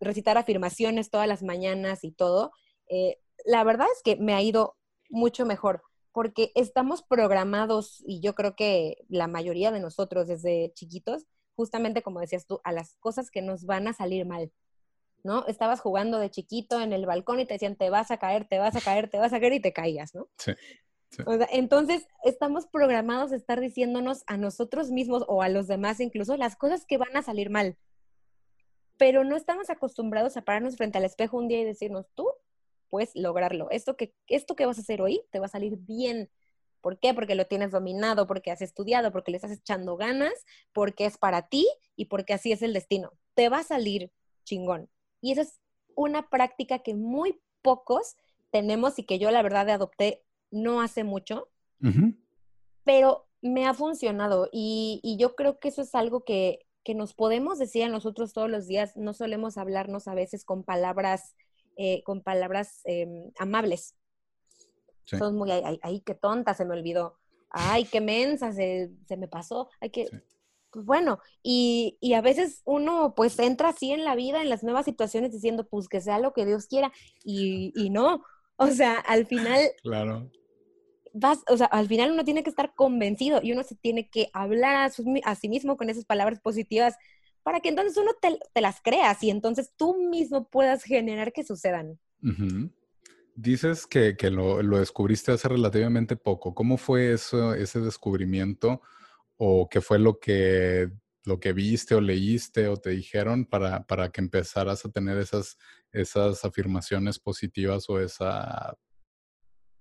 [0.00, 2.52] recitar afirmaciones todas las mañanas y todo.
[2.88, 4.78] Eh, la verdad es que me ha ido
[5.10, 11.26] mucho mejor porque estamos programados, y yo creo que la mayoría de nosotros desde chiquitos,
[11.58, 14.50] justamente como decías tú, a las cosas que nos van a salir mal.
[15.24, 15.44] ¿no?
[15.46, 18.58] Estabas jugando de chiquito en el balcón y te decían, te vas a caer, te
[18.58, 20.28] vas a caer, te vas a caer y te caías, ¿no?
[20.38, 20.52] Sí
[21.50, 26.56] entonces, estamos programados a estar diciéndonos a nosotros mismos o a los demás incluso las
[26.56, 27.76] cosas que van a salir mal.
[28.98, 32.28] Pero no estamos acostumbrados a pararnos frente al espejo un día y decirnos, tú
[32.90, 33.70] puedes lograrlo.
[33.70, 36.30] Esto que, esto que vas a hacer hoy te va a salir bien.
[36.80, 37.14] ¿Por qué?
[37.14, 40.32] Porque lo tienes dominado, porque has estudiado, porque le estás echando ganas,
[40.72, 41.66] porque es para ti
[41.96, 43.12] y porque así es el destino.
[43.34, 44.12] Te va a salir
[44.44, 44.88] chingón.
[45.20, 45.60] Y esa es
[45.94, 48.16] una práctica que muy pocos
[48.50, 51.48] tenemos y que yo la verdad adopté no hace mucho,
[52.84, 56.64] pero me ha funcionado y, yo creo que eso es algo que,
[56.94, 58.96] nos podemos decir a nosotros todos los días.
[58.96, 61.36] No solemos hablarnos a veces con palabras,
[61.76, 63.94] eh, con palabras em, amables.
[65.16, 67.16] Son muy, ay, ay, qué tonta, se me olvidó.
[67.50, 69.68] Ay, qué mensa, se, me pasó.
[69.80, 70.06] Hay que,
[70.70, 74.62] pues bueno, y, y, a veces uno pues entra así en la vida, en las
[74.62, 76.92] nuevas situaciones, diciendo, pues que sea lo que Dios quiera,
[77.24, 78.22] y, y no,
[78.56, 80.28] o sea, al final, claro
[81.12, 84.30] vas, o sea, al final uno tiene que estar convencido y uno se tiene que
[84.32, 84.90] hablar
[85.24, 86.96] a, sí mismo con esas palabras positivas
[87.42, 91.98] para que entonces uno te, las creas y entonces tú mismo puedas generar que sucedan.
[93.40, 96.56] Dices que, lo, descubriste hace relativamente poco.
[96.56, 98.82] ¿Cómo fue eso, ese descubrimiento
[99.36, 100.90] o qué fue lo que,
[101.22, 105.56] lo que viste o leíste o te dijeron para, para que empezaras a tener esas,
[105.92, 108.76] esas afirmaciones positivas o esa,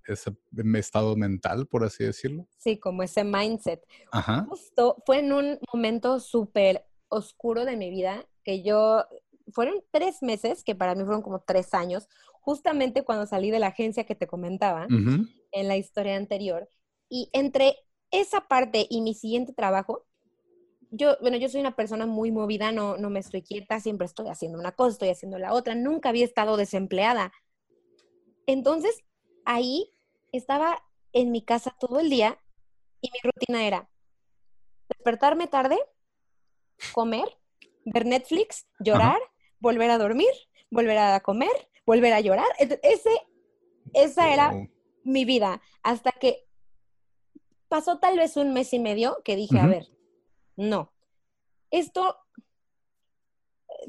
[0.05, 0.37] ese
[0.75, 2.47] estado mental, por así decirlo?
[2.59, 3.81] Sí, como ese mindset.
[4.47, 9.03] Justo fue en un momento súper oscuro de mi vida que yo,
[9.51, 12.07] fueron tres meses, que para mí fueron como tres años,
[12.41, 16.69] justamente cuando salí de la agencia que te comentaba en la historia anterior.
[17.09, 17.77] Y entre
[18.11, 20.05] esa parte y mi siguiente trabajo,
[20.89, 24.27] yo, bueno, yo soy una persona muy movida, no, no me estoy quieta, siempre estoy
[24.27, 27.33] haciendo una cosa, estoy haciendo la otra, nunca había estado desempleada.
[28.45, 29.03] Entonces,
[29.45, 29.91] ahí
[30.31, 30.81] estaba
[31.13, 32.39] en mi casa todo el día
[33.01, 33.89] y mi rutina era
[34.89, 35.77] despertarme tarde,
[36.93, 37.27] comer,
[37.85, 39.19] ver Netflix, llorar,
[39.59, 40.31] volver a dormir,
[40.69, 42.47] volver a comer, volver a llorar.
[42.59, 42.79] Ese,
[43.93, 44.53] esa era
[45.03, 45.61] mi vida.
[45.81, 46.45] Hasta que
[47.69, 49.87] pasó tal vez un mes y medio que dije, a ver,
[50.55, 50.93] no.
[51.71, 52.17] Esto,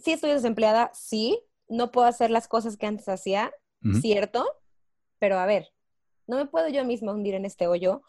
[0.02, 1.44] sí estoy desempleada, sí.
[1.68, 3.52] No puedo hacer las cosas que antes hacía,
[4.00, 4.46] cierto.
[5.18, 5.74] Pero a ver,
[6.26, 8.02] no me puedo yo misma hundir en este hoyo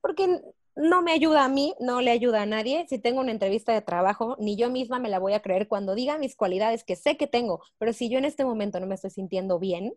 [0.00, 0.40] porque
[0.76, 2.86] no me ayuda a mí, no le ayuda a nadie.
[2.88, 5.94] Si tengo una entrevista de trabajo, ni yo misma me la voy a creer cuando
[5.94, 8.94] diga mis cualidades que sé que tengo, pero si yo en este momento no me
[8.94, 9.94] estoy sintiendo bien,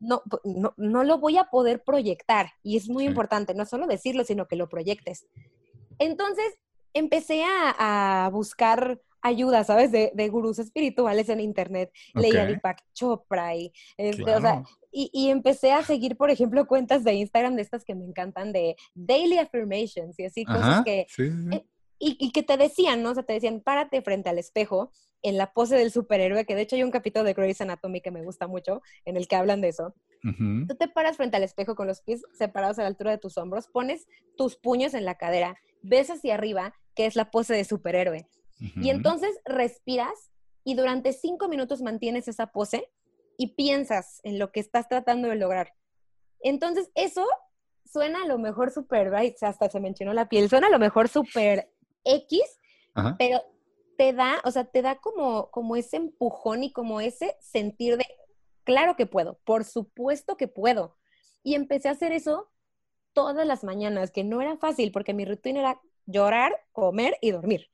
[0.00, 0.22] no,
[0.76, 2.52] no, lo voy a poder proyectar.
[2.62, 5.26] Y es muy importante, no solo decirlo, sino que lo proyectes.
[5.98, 6.58] Entonces,
[6.92, 9.92] empecé a, buscar ayuda, ¿sabes?
[9.92, 11.92] De, de, gurús espirituales en internet.
[12.14, 14.62] Leía Deepak Chopra y, este, o sea,
[14.92, 18.76] y, empecé a seguir, por ejemplo, cuentas de Instagram de estas que me encantan, de
[18.94, 21.06] daily affirmations y así, cosas que...
[21.52, 21.64] Eh,
[21.98, 23.10] y, que te decían, ¿no?
[23.10, 26.62] O sea, te decían, párate frente al espejo en la pose del superhéroe, que de
[26.62, 29.60] hecho hay un capítulo de Grey's Anatomy que me gusta mucho, en el que hablan
[29.60, 29.94] de eso.
[30.22, 33.38] Tú te paras frente al espejo con los pies separados a la altura de tus
[33.38, 34.06] hombros, pones
[34.36, 38.28] tus puños en la cadera, ves hacia arriba, que es la pose de superhéroe.
[38.58, 40.30] Y entonces respiras
[40.64, 42.90] y durante cinco minutos mantienes esa pose
[43.36, 45.74] y piensas en lo que estás tratando de lograr.
[46.40, 47.26] Entonces, eso
[47.84, 49.36] suena a lo mejor súper, right?
[49.42, 51.70] hasta se mencionó la piel, suena a lo mejor súper
[52.04, 52.40] X,
[53.18, 53.42] pero
[53.96, 58.06] te da, o sea, te da como, como ese empujón y como ese sentir de,
[58.64, 60.96] claro que puedo, por supuesto que puedo.
[61.42, 62.50] Y empecé a hacer eso
[63.12, 67.68] todas las mañanas, que no era fácil porque mi rutina era llorar, comer y dormir.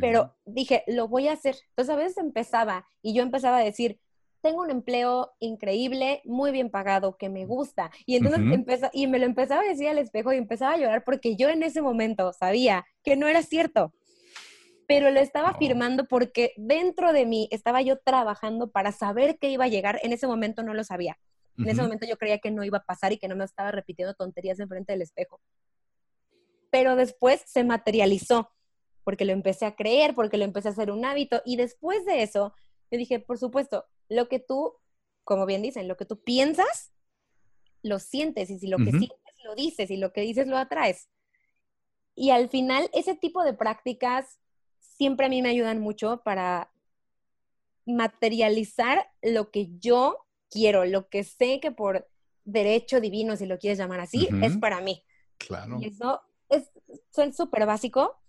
[0.00, 1.56] Pero dije, lo voy a hacer.
[1.70, 4.00] Entonces a veces empezaba y yo empezaba a decir,
[4.42, 7.90] tengo un empleo increíble, muy bien pagado, que me gusta.
[8.06, 11.36] Y entonces y me lo empezaba a decir al espejo y empezaba a llorar porque
[11.36, 13.94] yo en ese momento sabía que no era cierto.
[14.88, 19.64] Pero lo estaba afirmando porque dentro de mí estaba yo trabajando para saber que iba
[19.64, 20.00] a llegar.
[20.02, 21.18] En ese momento no lo sabía.
[21.56, 23.70] En ese momento yo creía que no iba a pasar y que no me estaba
[23.70, 25.40] repitiendo tonterías enfrente del espejo.
[26.70, 28.50] Pero después se materializó
[29.04, 31.42] porque lo empecé a creer, porque lo empecé a hacer un hábito.
[31.44, 32.54] Y después de eso,
[32.90, 34.74] yo dije, por supuesto, lo que tú,
[35.24, 36.92] como bien dicen, lo que tú piensas,
[37.82, 41.08] lo sientes, y si lo que sientes, lo dices, y lo que dices, lo atraes.
[42.14, 44.38] Y al final, ese tipo de prácticas
[44.78, 46.70] siempre a mí me ayudan mucho para
[47.86, 52.08] materializar lo que yo quiero, lo que sé que por
[52.44, 55.02] derecho divino, si lo quieres llamar así, es para mí.
[55.38, 55.78] Claro.
[55.80, 56.70] Y eso es
[57.34, 58.21] súper básico,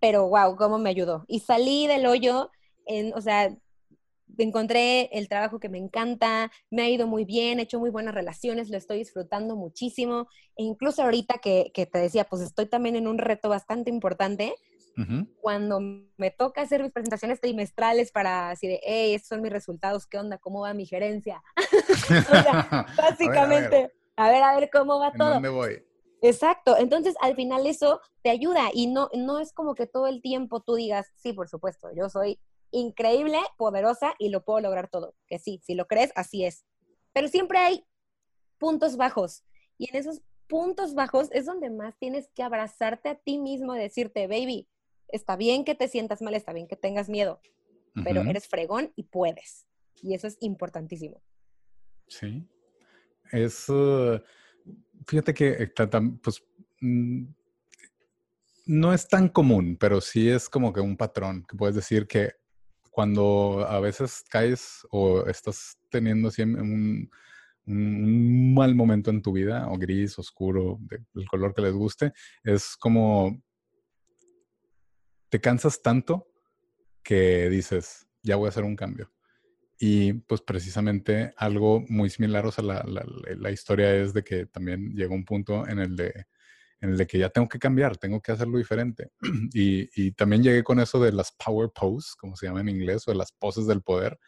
[0.00, 1.24] pero wow, cómo me ayudó.
[1.28, 2.50] Y salí del hoyo,
[2.86, 3.54] en, o sea,
[4.38, 8.14] encontré el trabajo que me encanta, me ha ido muy bien, he hecho muy buenas
[8.14, 10.28] relaciones, lo estoy disfrutando muchísimo.
[10.56, 14.54] E incluso ahorita que, te decía, pues estoy también en un reto bastante importante.
[15.40, 20.18] Cuando me toca hacer mis presentaciones trimestrales para decir, hey, estos son mis resultados, ¿qué
[20.18, 20.36] onda?
[20.36, 21.42] ¿Cómo va mi gerencia?
[22.98, 25.30] básicamente, a ver, a ver, cómo va todo.
[25.30, 25.82] ¿Dónde voy?
[26.22, 30.20] Exacto, entonces al final eso te ayuda y no, no es como que todo el
[30.20, 32.38] tiempo tú digas, sí, por supuesto, yo soy
[32.72, 35.14] increíble, poderosa y lo puedo lograr todo.
[35.26, 36.64] Que sí, si lo crees, así es.
[37.12, 37.86] Pero siempre hay
[38.58, 39.44] puntos bajos
[39.78, 43.78] y en esos puntos bajos es donde más tienes que abrazarte a ti mismo y
[43.78, 44.68] decirte, baby,
[45.08, 47.40] está bien que te sientas mal, está bien que tengas miedo,
[48.04, 49.66] pero eres fregón y puedes.
[50.02, 51.22] Y eso es importantísimo.
[52.08, 52.46] Sí.
[53.32, 54.20] Es, uh,
[55.06, 55.72] fíjate que eh,
[56.22, 56.42] pues,
[56.80, 57.24] mm,
[58.66, 62.34] no es tan común, pero sí es como que un patrón que puedes decir que
[62.90, 67.10] cuando a veces caes o estás teniendo un,
[67.66, 70.78] un, mal momento en tu vida, o gris, oscuro,
[71.14, 73.40] del color que les guste, es como
[75.28, 76.26] te cansas tanto
[77.02, 79.10] que dices, ya voy a hacer un cambio.
[79.82, 83.02] Y pues precisamente algo muy similar, o sea, la, la,
[83.34, 86.26] la historia es de que también llegó un punto en el de
[86.80, 89.10] en el de que ya tengo que cambiar, tengo que hacerlo diferente.
[89.52, 93.10] y, también llegué con eso de las power poses, como se llama en inglés, o
[93.10, 94.18] de las poses del poder,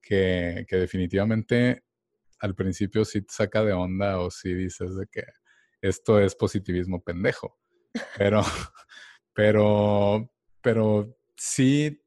[0.00, 1.82] que, que definitivamente
[2.38, 5.24] al principio sí te saca de onda o sí dices de que
[5.80, 7.58] esto es positivismo pendejo.
[8.16, 8.42] Pero,
[9.34, 12.00] pero, pero sí,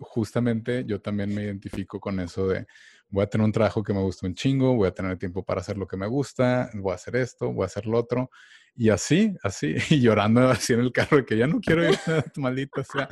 [0.00, 2.66] justamente yo también me identifico con eso de
[3.08, 5.60] voy a tener un trabajo que me gusta un chingo, voy a tener tiempo para
[5.60, 8.30] hacer lo que me gusta, voy a hacer esto, voy a hacer lo otro.
[8.74, 11.96] Y así, así, y llorando así en el carro, que ya no quiero ir,
[12.36, 13.08] maldito sea.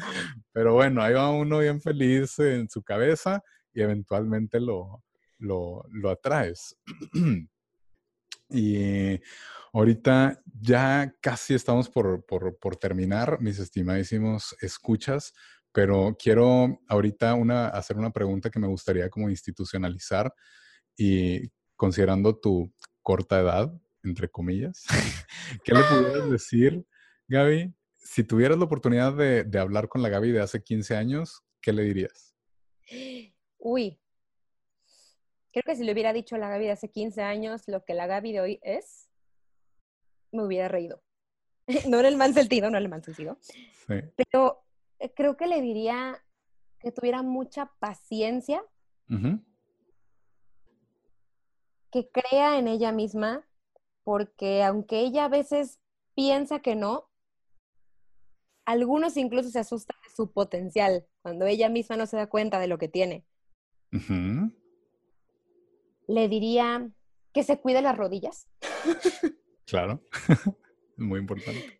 [0.52, 5.02] Pero bueno, ahí va uno bien feliz en su cabeza y eventualmente lo,
[5.38, 6.76] lo, lo atraes.
[8.50, 9.20] y
[9.72, 15.32] ahorita ya casi estamos por, por, por terminar, mis estimadísimos escuchas
[15.74, 20.32] pero quiero ahorita una, hacer una pregunta que me gustaría como institucionalizar
[20.96, 22.72] y considerando tu
[23.02, 24.84] corta edad, entre comillas,
[25.64, 26.86] ¿qué le pudieras decir,
[27.26, 27.74] Gaby?
[27.98, 31.72] Si tuvieras la oportunidad de, de hablar con la Gaby de hace 15 años, ¿qué
[31.72, 32.36] le dirías?
[33.58, 34.00] Uy,
[35.52, 37.94] creo que si le hubiera dicho a la Gaby de hace 15 años lo que
[37.94, 39.08] la Gaby de hoy es,
[40.30, 41.02] me hubiera reído.
[41.88, 43.38] no en el mal sentido, no en el mal sentido.
[43.40, 43.94] Sí.
[44.16, 44.63] Pero
[45.12, 46.24] creo que le diría
[46.78, 48.62] que tuviera mucha paciencia,
[51.90, 53.46] que crea en ella misma,
[54.02, 55.80] porque aunque ella a veces
[56.14, 57.08] piensa que no,
[58.64, 62.66] algunos incluso se asustan de su potencial cuando ella misma no se da cuenta de
[62.66, 63.24] lo que tiene.
[66.06, 66.90] Le diría
[67.32, 68.48] que se cuide las rodillas.
[69.66, 70.02] claro,
[70.96, 71.78] muy importante.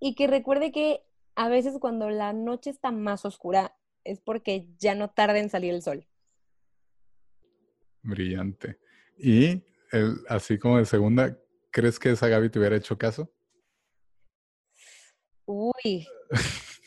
[0.00, 1.07] Y que recuerde que
[1.38, 5.72] a veces cuando la noche está más oscura es porque ya no tarda en salir
[5.72, 6.04] el sol.
[8.02, 8.80] Brillante.
[9.16, 9.62] Y
[10.28, 11.38] así como de segunda,
[11.70, 13.32] ¿crees que esa Gaby te hubiera hecho caso?
[15.44, 16.08] Uy,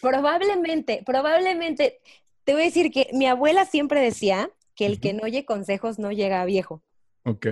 [0.01, 2.01] probablemente, probablemente.
[2.43, 5.97] Te voy a decir que mi abuela siempre decía que el que no oye consejos
[5.97, 6.83] no llega a viejo.
[7.23, 7.47] Ok.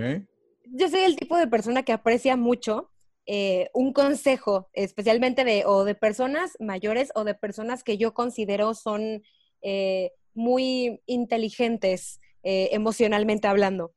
[0.66, 2.89] Yo soy el tipo de persona que aprecia mucho
[3.26, 8.74] eh, un consejo, especialmente de o de personas mayores o de personas que yo considero
[8.74, 9.22] son
[9.62, 13.92] eh, muy inteligentes eh, emocionalmente hablando.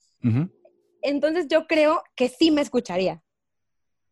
[1.02, 3.22] Entonces yo creo que sí me escucharía.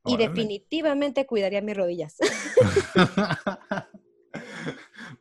[0.06, 2.18] Y definitivamente cuidaría mis rodillas.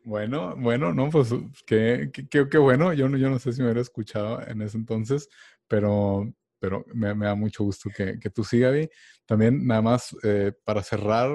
[0.04, 1.34] bueno, bueno, no, pues
[1.66, 2.94] qué, qué, bueno.
[2.94, 5.28] Yo no, yo no sé si me hubiera escuchado en ese entonces,
[5.68, 8.90] pero pero me, da mucho gusto que, tú sigas, Gaby.
[9.26, 11.30] También, nada más, eh, para cerrar,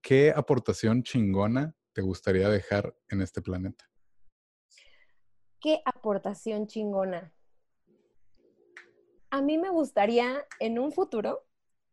[0.00, 3.84] ¿qué aportación chingona te gustaría dejar en este planeta?
[5.60, 7.32] ¿Qué aportación chingona?
[9.30, 11.44] A mí me gustaría en un futuro,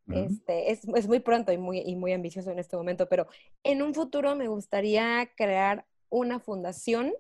[0.07, 3.28] este, es, es, muy pronto y muy, y muy ambicioso en este momento, pero
[3.63, 7.11] en un futuro me gustaría crear una fundación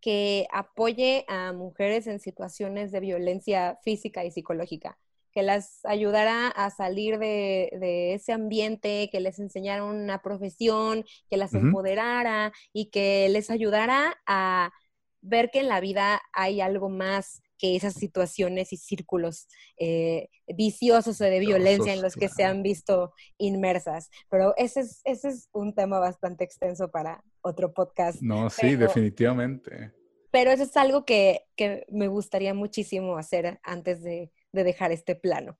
[0.00, 4.98] que apoye a mujeres en situaciones de violencia física y psicológica,
[5.32, 11.54] que las ayudara a salir de, ese ambiente, que les enseñara una profesión, que las
[11.54, 14.72] empoderara y que les ayudara a
[15.20, 19.48] ver que en la vida hay algo más que esas situaciones y círculos
[19.78, 24.10] eh, viciosos o de violencia en los que se han visto inmersas.
[24.30, 28.22] Pero ese es, ese es un tema bastante extenso para otro podcast.
[28.22, 29.92] No, sí, definitivamente.
[30.30, 31.46] Pero eso es algo que,
[31.90, 35.58] me gustaría muchísimo hacer antes de, dejar este plano.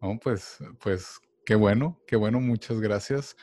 [0.00, 3.36] Oh, pues, pues qué bueno, qué bueno, muchas gracias.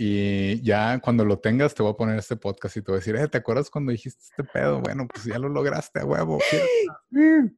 [0.00, 3.00] Y ya cuando lo tengas, te voy a poner este podcast y te voy a
[3.00, 4.80] decir, eh, ¿te acuerdas cuando dijiste este pedo?
[4.80, 6.38] Bueno, pues ya lo lograste a huevo.
[7.10, 7.50] ¡Uh!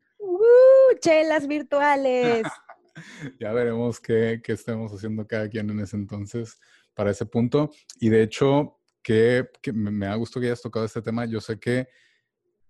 [1.01, 2.47] chelas virtuales.
[3.41, 6.59] ya veremos qué, estemos haciendo cada quien en ese entonces
[6.95, 7.70] para ese punto.
[8.01, 11.26] Y de hecho, que, me, ha gustado que hayas tocado este tema.
[11.26, 11.88] Yo sé que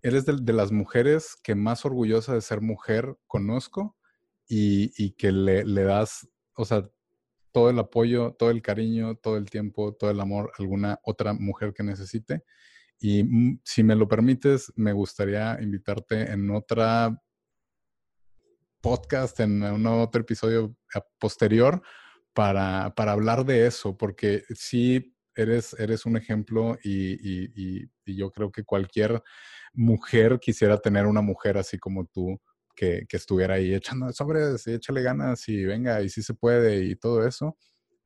[0.02, 3.96] eres de, las mujeres que más orgullosa de ser mujer conozco
[4.48, 6.90] y, que le, le, das, o sea,
[7.52, 11.72] todo el apoyo, todo el cariño, todo el tiempo, todo el amor alguna otra mujer
[11.72, 12.44] que necesite.
[12.98, 17.20] Y mm, si me lo permites, me gustaría invitarte en otra
[18.80, 20.74] podcast, en un otro episodio
[21.18, 21.82] posterior,
[22.32, 27.18] para, para hablar de eso, porque sí eres, eres un ejemplo y,
[27.54, 29.22] y, yo creo que cualquier
[29.72, 32.40] mujer quisiera tener una mujer así como tú
[32.74, 36.96] que, estuviera ahí echando sobres y échale ganas y venga y sí se puede y
[36.96, 37.56] todo eso.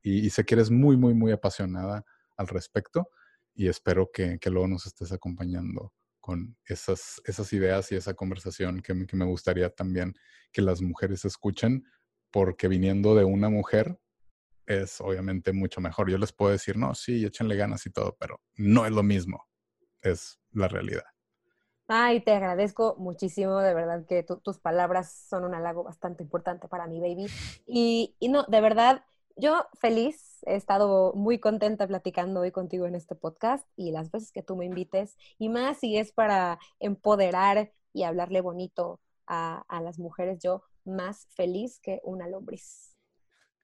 [0.01, 2.03] Y, sé que eres muy, muy, muy apasionada
[2.37, 3.09] al respecto
[3.55, 9.05] y espero que, luego nos estés acompañando con esas, esas ideas y esa conversación que,
[9.07, 10.13] que me gustaría también
[10.51, 11.85] que las mujeres escuchen,
[12.31, 13.97] porque viniendo de una mujer,
[14.65, 16.09] es obviamente mucho mejor.
[16.09, 19.47] Yo les puedo decir, no, sí, échenle ganas y todo, pero no es lo mismo,
[20.01, 21.03] es la realidad.
[21.87, 26.87] Ay, te agradezco muchísimo, de verdad que tus palabras son un halago bastante importante para
[26.87, 27.27] mi baby.
[27.67, 29.03] Y, y no, de verdad,
[29.35, 34.31] yo feliz, he estado muy contenta platicando hoy contigo en este podcast y las veces
[34.31, 39.81] que tú me invites, y más si es para empoderar y hablarle bonito a, a
[39.81, 42.95] las mujeres, yo más feliz que una lombriz.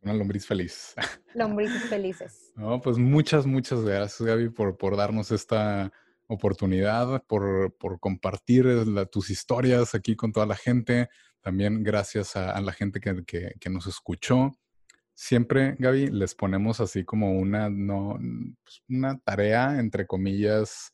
[0.04, 0.96] Una lombriz feliz.
[1.34, 2.52] Lombrices felices.
[2.56, 5.92] No, pues muchas, muchas gracias, Gaby, por, por darnos esta
[6.32, 8.66] oportunidad, por, por compartir
[9.12, 11.10] tus historias aquí con toda la gente.
[11.42, 13.24] También gracias a, la gente que,
[13.60, 14.52] que, nos escuchó.
[15.14, 18.18] Siempre, Gaby, les ponemos así como una, no,
[18.64, 20.94] pues una tarea, entre comillas,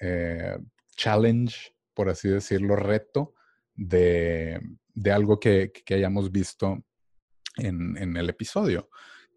[0.00, 0.58] eh,
[0.96, 3.34] challenge, por así decirlo, reto
[3.74, 4.60] de,
[4.94, 6.84] de algo que, que hayamos visto
[7.56, 8.88] en, el episodio.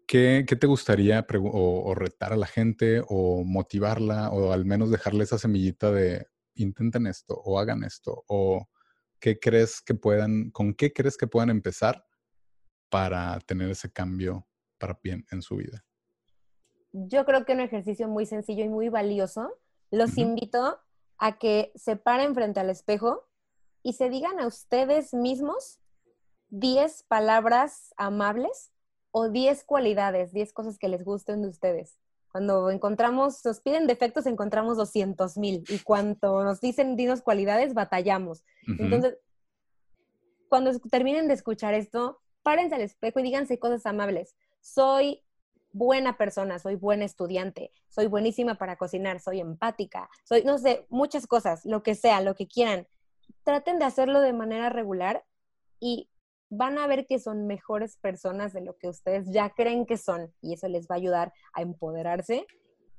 [0.08, 5.36] ¿Qué, te gustaría o, retar a la gente o motivarla o al menos dejarle esa
[5.36, 8.70] semillita de intenten esto o hagan esto o
[9.20, 12.06] qué crees que puedan, con qué crees que puedan empezar
[12.88, 14.48] para tener ese cambio
[14.78, 15.84] para bien en su vida?
[16.92, 19.60] Yo creo que un ejercicio muy sencillo y muy valioso.
[19.90, 20.80] Los invito
[21.18, 23.28] a que se paren frente al espejo
[23.82, 25.80] y se digan a ustedes mismos
[26.48, 28.72] 10 palabras amables
[29.10, 31.98] o 10 cualidades, 10 cosas que les gusten de ustedes.
[32.30, 35.64] Cuando encontramos, nos piden defectos, encontramos 200 mil.
[35.68, 38.44] Y cuando nos dicen dinos cualidades, batallamos.
[38.66, 39.16] Entonces,
[40.48, 44.36] cuando terminen de escuchar esto, párense al espejo y díganse cosas amables.
[44.60, 45.22] Soy
[45.72, 51.26] buena persona, soy buena estudiante, soy buenísima para cocinar, soy empática, soy, no sé, muchas
[51.26, 52.86] cosas, lo que sea, lo que quieran.
[53.44, 55.24] Traten de hacerlo de manera regular
[55.80, 56.08] y
[56.50, 60.32] van a ver que son mejores personas de lo que ustedes ya creen que son
[60.40, 62.46] y eso les va a ayudar a empoderarse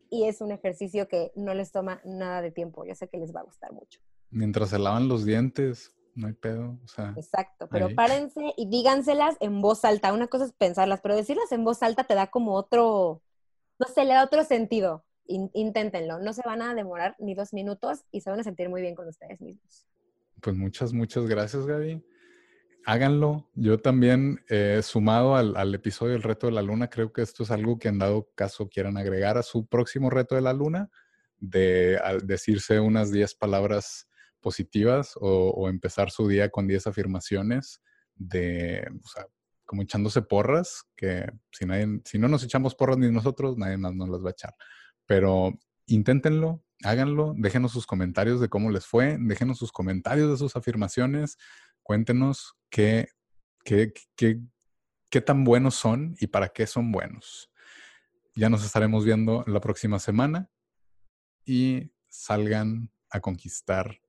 [0.10, 2.86] y es un ejercicio que no les toma nada de tiempo.
[2.86, 4.00] Yo sé que les va a gustar mucho.
[4.32, 6.80] Mientras se lavan los dientes, no hay pedo.
[7.16, 10.14] Exacto, pero párense y díganselas en voz alta.
[10.14, 13.22] Una cosa es pensarlas, pero decirlas en voz alta te da como otro,
[13.80, 15.06] no sé, le da otro sentido.
[15.26, 18.82] inténtenlo, no se van a demorar ni dos minutos y se van a sentir muy
[18.82, 19.86] bien con ustedes mismos.
[20.42, 22.04] Pues muchas, muchas gracias, Gaby
[22.86, 23.50] háganlo.
[23.56, 27.52] Yo también, he sumado al, episodio del reto de la luna, creo que esto es
[27.52, 30.90] algo que en dado caso quieran agregar a su próximo reto de la luna,
[31.38, 34.08] de decirse unas 10 palabras
[34.42, 37.82] positivas o, empezar su día con 10 afirmaciones
[38.16, 39.26] de, o sea,
[39.66, 43.94] como echándose porras, que si, nadie, si no nos echamos porras ni nosotros, nadie más
[43.94, 44.56] nos las va a echar.
[45.06, 45.54] Pero
[45.86, 51.38] inténtenlo, háganlo, déjenos sus comentarios de cómo les fue, déjenos sus comentarios de sus afirmaciones,
[51.90, 53.08] Cuéntenos qué,
[53.66, 54.40] qué, qué,
[55.10, 57.52] qué tan buenos son y para qué son buenos.
[58.36, 60.52] Ya nos estaremos viendo la próxima semana
[61.46, 64.00] y salgan a conquistar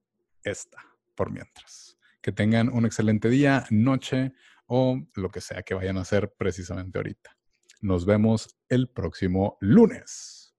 [0.42, 0.76] esta
[1.14, 1.96] por mientras.
[2.20, 4.34] Que tengan un excelente día, noche
[4.66, 7.34] o lo que sea que vayan a hacer precisamente ahorita.
[7.80, 10.54] Nos vemos el próximo lunes.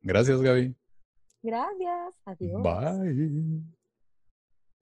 [0.00, 0.74] Gracias, Gaby.
[1.42, 2.18] Gracias.
[2.24, 2.62] Adiós.
[2.62, 3.62] Bye.